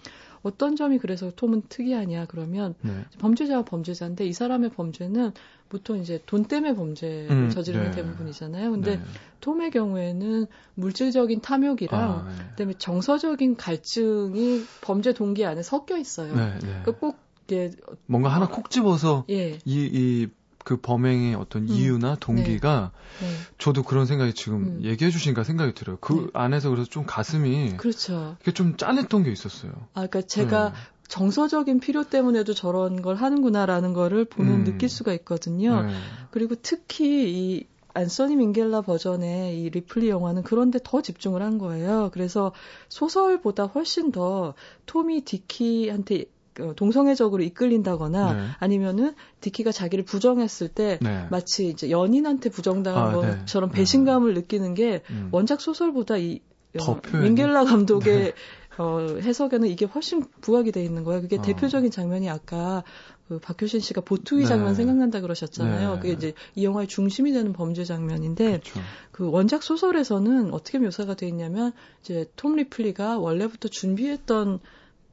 [0.47, 2.92] 어떤 점이 그래서 톰은 특이하냐 그러면 네.
[3.18, 5.32] 범죄자와 범죄자인데 이 사람의 범죄는
[5.68, 7.97] 보통 이제 돈 때문에 범죄를 음, 저지르는 네.
[7.97, 8.70] 대부분이잖아요.
[8.70, 9.03] 근데 네.
[9.40, 12.44] 톰의 경우에는 물질적인 탐욕이랑 아, 네.
[12.51, 16.34] 그다음에 정서적인 갈증이 범죄 동기 안에 섞여 있어요.
[16.36, 16.61] 네, 네.
[16.61, 17.18] 그러니까 꼭
[17.49, 17.72] 이게
[18.07, 19.59] 뭔가 하나 콕 집어서 예.
[19.64, 20.28] 이, 이,
[20.66, 21.68] 그 범행의 어떤 음.
[21.68, 22.90] 이유나 동기가
[23.20, 23.26] 네.
[23.28, 23.34] 네.
[23.56, 24.80] 저도 그런 생각이 지금 음.
[24.82, 25.96] 얘기해 주시니까 생각이 들어요.
[26.00, 26.26] 그 네.
[26.32, 28.34] 안에서 그래서 좀 가슴이 그렇죠.
[28.40, 29.70] 그게 좀 짠했던 게 있었어요.
[29.94, 30.74] 아, 그러니까 제가 네.
[31.06, 34.64] 정서적인 필요 때문에도 저런 걸 하는구나라는 거를 보면 음.
[34.64, 35.82] 느낄 수가 있거든요.
[35.82, 35.94] 네.
[36.32, 42.10] 그리고 특히 이 안소니 민겔라 버전의 이 리플리 영화는 그런데 더 집중을 한 거예요.
[42.12, 42.50] 그래서
[42.88, 44.54] 소설보다 훨씬 더
[44.84, 46.36] 토미 디키한테 그
[46.76, 48.40] 동성애적으로 이끌린다거나 네.
[48.59, 51.26] 아니면은 디키가 자기를 부정했을 때 네.
[51.30, 53.38] 마치 이제 연인한테 부정당한 아, 네.
[53.38, 53.76] 것처럼 네.
[53.76, 55.28] 배신감을 느끼는 게 음.
[55.32, 56.40] 원작 소설보다 이
[56.80, 58.32] 어, 민겔라 감독의 네.
[58.78, 61.22] 어, 해석에는 이게 훨씬 부각이 돼 있는 거예요.
[61.22, 61.42] 그게 어.
[61.42, 62.84] 대표적인 장면이 아까
[63.28, 64.46] 그 박효신 씨가 보투이 네.
[64.46, 65.94] 장면 생각난다 그러셨잖아요.
[65.94, 66.00] 네.
[66.00, 68.80] 그게 이제 이 영화의 중심이 되는 범죄 장면인데 그렇죠.
[69.11, 74.61] 그 원작 소설에서는 어떻게 묘사가 돼 있냐면 이제 톰 리플리가 원래부터 준비했던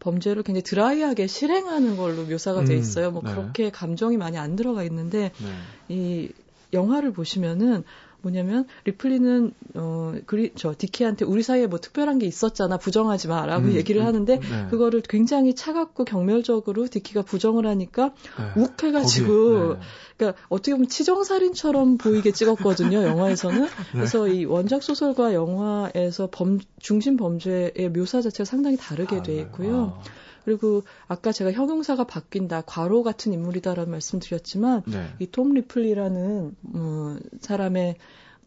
[0.04, 3.12] 범죄를 굉장히 드라이하게 실행하는 걸로 묘사가 돼 음, 있어요.
[3.12, 3.32] 뭐 네.
[3.32, 5.50] 그렇게 감정이 많이 안 들어가 있는데 네.
[5.88, 6.32] 이
[6.74, 7.84] 영화를 보시면은
[8.24, 13.74] 뭐냐면 리플리는 어 그리 저 디키한테 우리 사이에 뭐 특별한 게 있었잖아 부정하지 마라고 음,
[13.74, 14.68] 얘기를 음, 하는데 네.
[14.70, 18.14] 그거를 굉장히 차갑고 경멸적으로 디키가 부정을 하니까
[18.56, 18.62] 네.
[18.62, 19.80] 욱해가지고 네.
[20.18, 23.70] 그러니까 어떻게 보면 치정살인처럼 보이게 찍었거든요 영화에서는 네.
[23.92, 29.42] 그래서 이 원작 소설과 영화에서 범 중심 범죄의 묘사 자체가 상당히 다르게 아, 돼 네.
[29.42, 29.98] 있고요.
[30.00, 30.04] 아.
[30.46, 35.08] 그리고 아까 제가 형용사가 바뀐다, 과로 같은 인물이다라는 말씀드렸지만 네.
[35.20, 37.96] 이톰 리플리라는 음, 사람의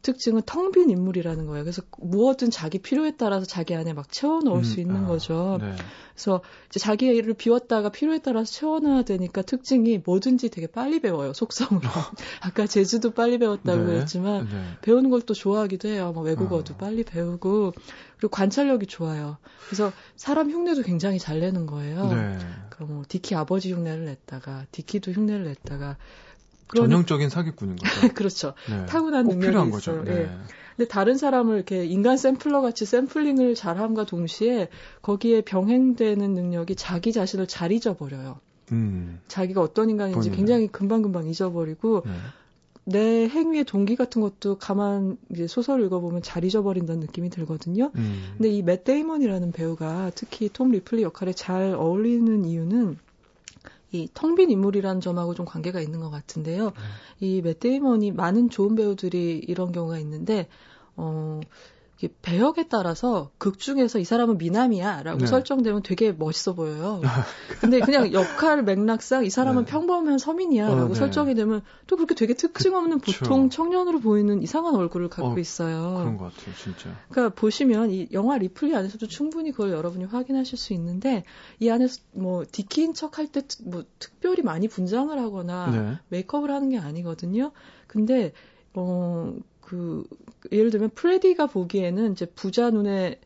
[0.06, 1.64] 특징은 텅 빈 인물이라는 거예요.
[1.64, 5.58] 그래서 무엇든 자기 필요에 따라서 자기 안에 막 채워 넣을 음, 수 있는 아, 거죠.
[5.60, 5.74] 네.
[6.14, 6.40] 그래서
[6.70, 11.32] 이제 자기를 비웠다가 필요에 따라서 채워놔야 되니까 특징이 뭐든지 되게 빨리 배워요.
[11.32, 11.80] 속성으로.
[12.40, 14.00] 아까 제주도 빨리 배웠다고 네.
[14.00, 14.62] 했지만 네.
[14.82, 16.12] 배우는 걸 또 좋아하기도 해요.
[16.14, 16.76] 뭐 외국어도 어.
[16.76, 17.72] 빨리 배우고
[18.16, 19.38] 그리고 관찰력이 좋아요.
[19.66, 22.06] 그래서 사람 흉내도 굉장히 잘 내는 거예요.
[22.06, 22.38] 네.
[22.70, 25.96] 그뭐 디키 아버지 흉내를 냈다가 디키도 흉내를 냈다가
[26.66, 26.88] 그런...
[26.90, 28.08] 전형적인 사기꾼인 거죠.
[28.14, 28.54] 그렇죠.
[28.68, 28.86] 네.
[28.86, 29.70] 타고난 능력이 있어요.
[29.70, 30.04] 거죠.
[30.04, 30.22] 네.
[30.22, 30.30] 예.
[30.76, 34.68] 근데 다른 사람을 이렇게 인간 샘플러 같이 샘플링을 잘함과 동시에
[35.00, 38.38] 거기에 병행되는 능력이 자기 자신을 잘 잊어버려요.
[38.72, 39.20] 음.
[39.28, 40.36] 자기가 어떤 인간인지 본인은.
[40.36, 42.12] 굉장히 금방금방 잊어버리고 네.
[42.88, 47.90] 내 행위의 동기 같은 것도 가만 이제 소설 읽어보면 잘 잊어버린다는 느낌이 들거든요.
[47.96, 48.34] 음.
[48.36, 52.98] 근데 이 맷 데이먼이라는 배우가 특히 톰 리플리 역할에 잘 어울리는 이유는
[53.92, 56.72] 이 텅 빈 인물이라는 점하고 좀 관계가 있는 것 같은데요.
[56.72, 56.82] 네.
[57.20, 60.48] 이 맷 데이먼이 많은 좋은 배우들이 이런 경우가 있는데
[60.96, 61.40] 어
[62.22, 65.26] 배역에 따라서 극 중에서 이 사람은 미남이야라고 네.
[65.26, 67.00] 설정되면 되게 멋있어 보여요.
[67.60, 69.70] 근데 그냥 역할 맥락상 이 사람은 네.
[69.70, 70.94] 평범한 서민이야라고 어, 네.
[70.94, 73.20] 설정이 되면 또 그렇게 되게 특징 없는 그쵸.
[73.20, 75.94] 보통 청년으로 보이는 이상한 얼굴을 갖고 어, 있어요.
[75.98, 76.90] 그런 것 같아요, 진짜.
[77.08, 81.24] 그러니까 보시면 이 영화 리플리 안에서도 충분히 그걸 여러분이 확인하실 수 있는데
[81.60, 85.98] 이 안에서 뭐 디키인 척할 때 뭐 특별히 많이 분장을 하거나 네.
[86.08, 87.52] 메이크업을 하는 게 아니거든요.
[87.86, 88.32] 근데
[88.74, 90.04] 어, 그,
[90.52, 93.20] 예를 들면 프레디가 보기에는 이제 부자 눈에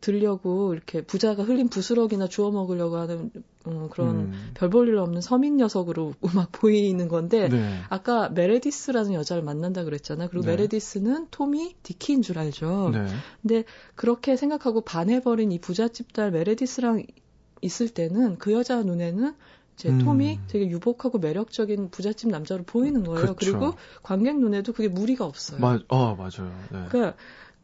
[0.00, 3.30] 들려고 이렇게 부자가 흘린 부스러기나 주워 먹으려고 하는
[3.66, 4.50] 어, 그런 음.
[4.54, 7.74] 별 볼 일 없는 서민 녀석으로 막 보이는 건데 네.
[7.90, 10.28] 아까 메레디스라는 여자를 만난다 그랬잖아요.
[10.30, 10.52] 그리고 네.
[10.52, 12.90] 메레디스는 톰이 디키인 줄 알죠.
[12.94, 13.06] 네.
[13.42, 13.64] 근데
[13.94, 17.04] 그렇게 생각하고 반해버린 이 부잣집 딸 메레디스랑
[17.60, 19.34] 있을 때는 그 여자 눈에는
[19.80, 19.98] 제 음.
[19.98, 23.34] 톰이 되게 유복하고 매력적인 부잣집 남자로 보이는 거예요.
[23.34, 23.34] 그쵸.
[23.38, 25.58] 그리고 관객 눈에도 그게 무리가 없어요.
[25.58, 26.52] 마, 어, 맞아요.
[26.70, 26.84] 네.
[26.90, 27.14] 그러니까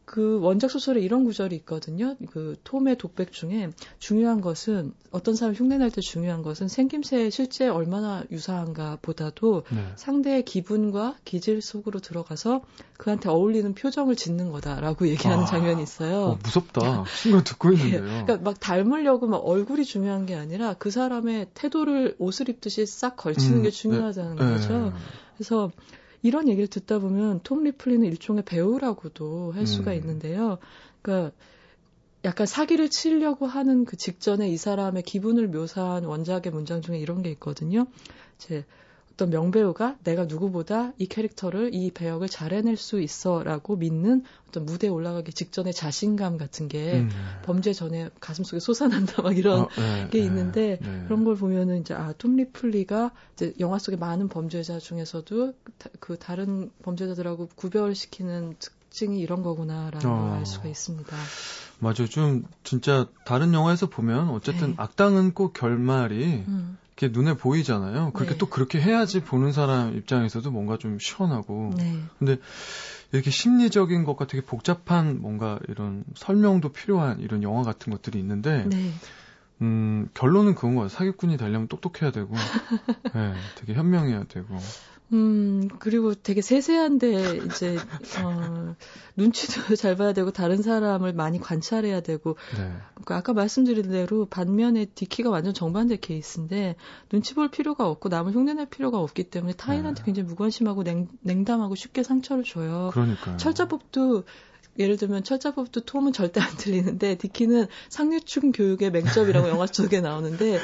[0.07, 2.15] 그 원작 소설에 이런 구절이 있거든요.
[2.31, 8.23] 그 톰의 독백 중에 중요한 것은 어떤 사람 흉내낼 때 중요한 것은 생김새에 실제 얼마나
[8.31, 9.85] 유사한가 보다도 네.
[9.97, 12.61] 상대의 기분과 기질 속으로 들어가서
[12.97, 16.21] 그한테 어울리는 표정을 짓는 거다라고 얘기하는 아, 장면이 있어요.
[16.21, 17.03] 어, 무섭다.
[17.07, 17.97] 순간 듣고 있는데요.
[17.97, 23.17] 예, 그러니까 막 닮으려고 막 얼굴이 중요한 게 아니라 그 사람의 태도를 옷을 입듯이 싹
[23.17, 24.85] 걸치는 음, 게 중요하다는 네, 거죠.
[24.85, 24.91] 네.
[25.35, 25.69] 그래서
[26.21, 29.97] 이런 얘기를 듣다 보면 톰 리플리는 일종의 배우라고도 할 수가 음.
[29.97, 30.57] 있는데요.
[31.01, 31.35] 그러니까
[32.25, 37.29] 약간 사기를 치려고 하는 그 직전에 이 사람의 기분을 묘사한 원작의 문장 중에 이런 게
[37.31, 37.87] 있거든요.
[38.37, 38.65] 제
[39.17, 44.91] 어떤 명배우가 내가 누구보다 이 캐릭터를 이 배역을 잘 해낼 수 있어라고 믿는 어떤 무대에
[44.91, 47.09] 올라가기 직전의 자신감 같은 게 음.
[47.41, 51.81] 범죄 전에 가슴속에 솟아난다 막 이런 어, 네, 게 네, 있는데 네, 그런 걸 보면은
[51.81, 58.55] 이제 아 톰 리플리가 이제 영화 속의 많은 범죄자 중에서도 다, 그 다른 범죄자들하고 구별시키는
[58.59, 60.29] 특징이 이런 거구나라는 어.
[60.29, 61.15] 걸알 수가 있습니다.
[61.79, 62.07] 맞아요.
[62.07, 64.73] 좀 진짜 다른 영화에서 보면 어쨌든 네.
[64.77, 66.77] 악당은 꼭 결말이 음.
[66.97, 68.11] 이렇게 눈에 보이잖아요.
[68.13, 68.37] 그렇게 네.
[68.39, 71.73] 또 그렇게 해야지 보는 사람 입장에서도 뭔가 좀 시원하고.
[71.77, 72.01] 네.
[72.17, 72.37] 근데
[73.11, 78.91] 이렇게 심리적인 것과 되게 복잡한 뭔가 이런 설명도 필요한 이런 영화 같은 것들이 있는데, 네.
[79.61, 80.89] 음, 결론은 그건 거예요.
[80.89, 82.33] 사기꾼이 되려면 똑똑해야 되고,
[83.13, 84.57] 네, 되게 현명해야 되고.
[85.13, 87.77] 음, 그리고 되게 세세한데, 이제,
[88.21, 88.75] 어,
[89.15, 92.73] 눈치도 잘 봐야 되고, 다른 사람을 많이 관찰해야 되고, 네.
[92.93, 96.75] 그러니까 아까 말씀드린 대로 반면에 디키가 완전 정반대 케이스인데,
[97.09, 100.05] 눈치 볼 필요가 없고, 남을 흉내낼 필요가 없기 때문에 타인한테 네.
[100.05, 102.89] 굉장히 무관심하고 냉, 냉담하고 쉽게 상처를 줘요.
[102.91, 103.37] 그러니까요.
[103.37, 104.23] 철자법도
[104.79, 110.59] 예를 들면 철자법도 톰은 절대 안 틀리는데 디키는 상류층 교육의 맹점이라고 영화 속에 나오는데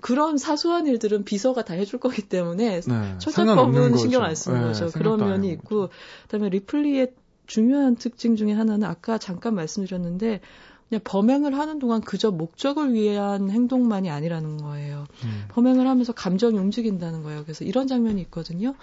[0.00, 4.90] 그런 사소한 일들은 비서가 다 해줄 거기 때문에 네, 철자법은 신경 안 쓰는 네, 거죠.
[4.90, 5.90] 그런 면이 있고
[6.22, 7.12] 그다음에 리플리의
[7.46, 10.40] 중요한 특징 중에 하나는 아까 잠깐 말씀드렸는데
[10.88, 15.06] 그냥 범행을 하는 동안 그저 목적을 위한 행동만이 아니라는 거예요.
[15.24, 15.44] 음.
[15.48, 17.42] 범행을 하면서 감정이 움직인다는 거예요.
[17.42, 18.74] 그래서 이런 장면이 있거든요.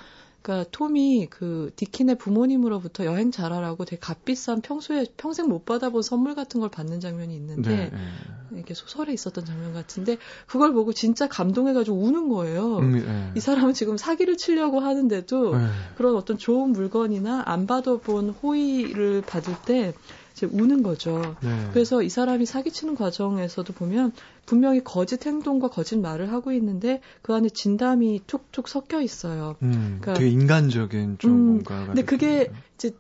[0.46, 6.60] 그러니까 톰이 그 디킨의 부모님으로부터 여행 잘하라고 되게 값비싼 평소에 평생 못 받아본 선물 같은
[6.60, 7.92] 걸 받는 장면이 있는데 네,
[8.52, 8.60] 네.
[8.60, 12.78] 이게 소설에 있었던 장면 같은데 그걸 보고 진짜 감동해가지고 우는 거예요.
[12.78, 13.32] 음, 네.
[13.36, 15.66] 이 사람은 지금 사기를 치려고 하는데도 네.
[15.98, 19.94] 그런 어떤 좋은 물건이나 안 받아본 호의를 받을 때
[20.36, 21.38] 이제 우는 거죠.
[21.42, 21.70] 네.
[21.72, 24.12] 그래서 이 사람이 사기치는 과정에서도 보면
[24.46, 29.56] 분명히 거짓 행동과 거짓 말을 하고 있는데 그 안에 진담이 툭툭 섞여 있어요.
[29.64, 31.86] 음, 그러니까 되게 인간적인 좀 음, 뭔가.
[31.86, 32.92] 근데 그게 이제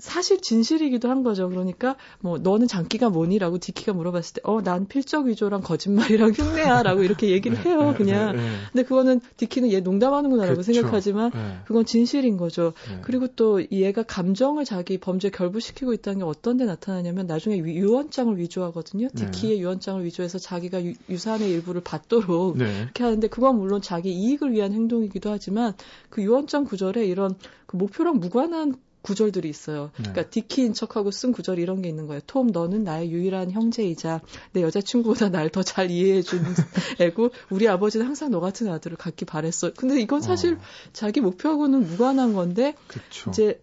[0.00, 1.48] 사실 진실이기도 한 거죠.
[1.48, 7.30] 그러니까 뭐 너는 장기가 뭐니라고 디키가 물어봤을 때 어 난 필적 위조랑 거짓말이랑 흉내야라고 이렇게
[7.30, 7.90] 얘기를 네, 해요.
[7.92, 8.36] 네, 그냥.
[8.36, 8.48] 네, 네.
[8.72, 10.72] 근데 그거는 디키는 얘 농담하는구나라고 그렇죠.
[10.72, 11.58] 생각하지만 네.
[11.66, 12.72] 그건 진실인 거죠.
[12.88, 12.98] 네.
[13.02, 19.08] 그리고 또 얘가 감정을 자기 범죄 결부시키고 있다는 게 어떤 데 나타나냐면 나중에 유언장을 위조하거든요.
[19.14, 24.72] 디키의 유언장을 위조해서 자기가 유, 유산의 일부를 받도록 이렇게 하는데 그건 물론 자기 이익을 위한
[24.72, 25.74] 행동이기도 하지만
[26.08, 27.34] 그 유언장 구절에 이런
[27.66, 29.90] 그 목표랑 무관한 구절들이 있어요.
[29.96, 30.02] 네.
[30.10, 32.20] 그러니까 디키인 척하고 쓴 구절이 이런 게 있는 거예요.
[32.26, 34.20] 톰, 너는 나의 유일한 형제이자
[34.52, 36.40] 내 여자친구보다 날 더 잘 이해해 준
[37.00, 39.72] 애고 우리 아버지는 항상 너 같은 아들을 갖기 바랬어.
[39.74, 40.58] 근데 이건 사실 어.
[40.92, 43.30] 자기 목표하고는 무관한 건데 그쵸.
[43.30, 43.60] 이제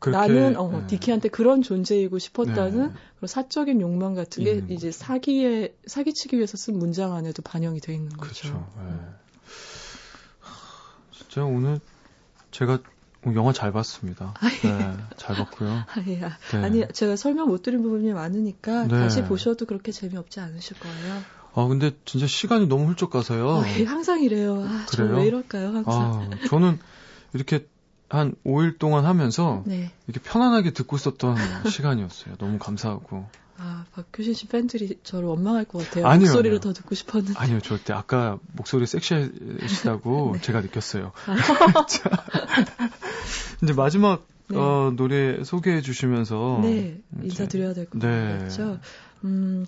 [0.00, 0.86] 그렇게, 나는 어, 네.
[0.86, 2.92] 디키한테 그런 존재이고 싶었다는 네.
[3.16, 8.08] 그런 사적인 욕망 같은 게 이제 사기에 사기치기 위해서 쓴 문장 안에도 반영이 돼 있는
[8.16, 8.48] 거죠.
[8.48, 8.72] 그렇죠.
[8.78, 8.92] 네.
[11.12, 11.80] 진짜 오늘
[12.52, 12.78] 제가 어,
[13.34, 14.34] 영화 잘 봤습니다.
[14.40, 14.68] 아, 예.
[14.68, 15.70] 네, 잘 봤고요.
[15.70, 16.20] 아, 예.
[16.20, 16.30] 네.
[16.64, 18.98] 아니, 제가 설명 못 드린 부분이 많으니까 네.
[19.00, 21.22] 다시 보셔도 그렇게 재미없지 않으실 거예요.
[21.54, 23.58] 아, 근데 진짜 시간이 너무 훌쩍 가서요.
[23.58, 24.62] 아, 예, 항상 이래요.
[24.64, 26.30] 아, 저왜 이럴까요, 항상.
[26.32, 26.78] 아, 저는
[27.32, 27.66] 이렇게
[28.08, 29.90] 한 5일 동안 하면서 네.
[30.06, 31.36] 이렇게 편안하게 듣고 있었던
[31.68, 32.36] 시간이었어요.
[32.36, 33.26] 너무 감사하고.
[33.60, 36.06] 아, 박효신 씨 팬들이 저를 원망할 것 같아요.
[36.06, 36.60] 아니요, 목소리를 아니요.
[36.60, 37.34] 더 듣고 싶었는데.
[37.36, 37.92] 아니요, 절대.
[37.92, 40.40] 아까 목소리 섹시하시다고 네.
[40.40, 41.10] 제가 느꼈어요.
[41.26, 41.36] 아.
[43.62, 44.56] 이제 마지막 네.
[44.56, 46.60] 어, 노래 소개해 주시면서.
[46.62, 48.38] 네, 인사드려야 될것 네.
[48.38, 48.78] 같죠.
[49.24, 49.66] 음,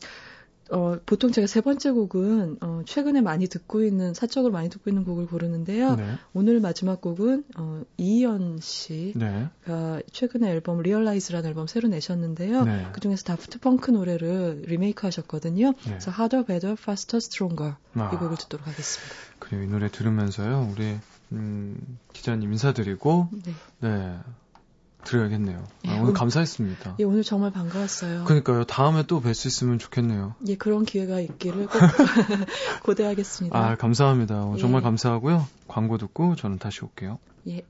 [0.70, 5.04] 어, 보통 제가 세 번째 곡은 어, 최근에 많이 듣고 있는 사적으로 많이 듣고 있는
[5.04, 5.96] 곡을 고르는데요.
[5.96, 6.14] 네.
[6.32, 10.02] 오늘 마지막 곡은 어, 이이언 씨가 네.
[10.12, 12.64] 최근에 앨범 Realize라는 앨범 새로 내셨는데요.
[12.64, 12.88] 네.
[12.92, 15.72] 그 중에서 다프트 펑크 노래를 리메이크하셨거든요.
[15.72, 15.76] 네.
[15.82, 18.10] 그래서 Harder, Better, Faster, Stronger 아.
[18.14, 19.14] 이 곡을 듣도록 하겠습니다.
[19.38, 20.96] 그래요, 이 노래 들으면서요, 우리
[21.32, 23.28] 음, 기자님 인사드리고
[23.80, 24.18] 네.
[25.04, 25.10] 네.
[25.10, 25.64] 드려야겠네요.
[25.86, 26.96] 예, 아, 오늘, 오늘 감사했습니다.
[26.98, 28.24] 예, 오늘 정말 반가웠어요.
[28.24, 28.64] 그러니까요.
[28.64, 30.34] 다음에 또 뵐 수 있으면 좋겠네요.
[30.48, 31.78] 예, 그런 기회가 있기를 꼭
[32.84, 33.56] 고대하겠습니다.
[33.58, 34.52] 아, 감사합니다.
[34.54, 34.60] 예.
[34.60, 35.46] 정말 감사하고요.
[35.68, 37.18] 광고 듣고 저는 다시 올게요.
[37.48, 37.62] 예.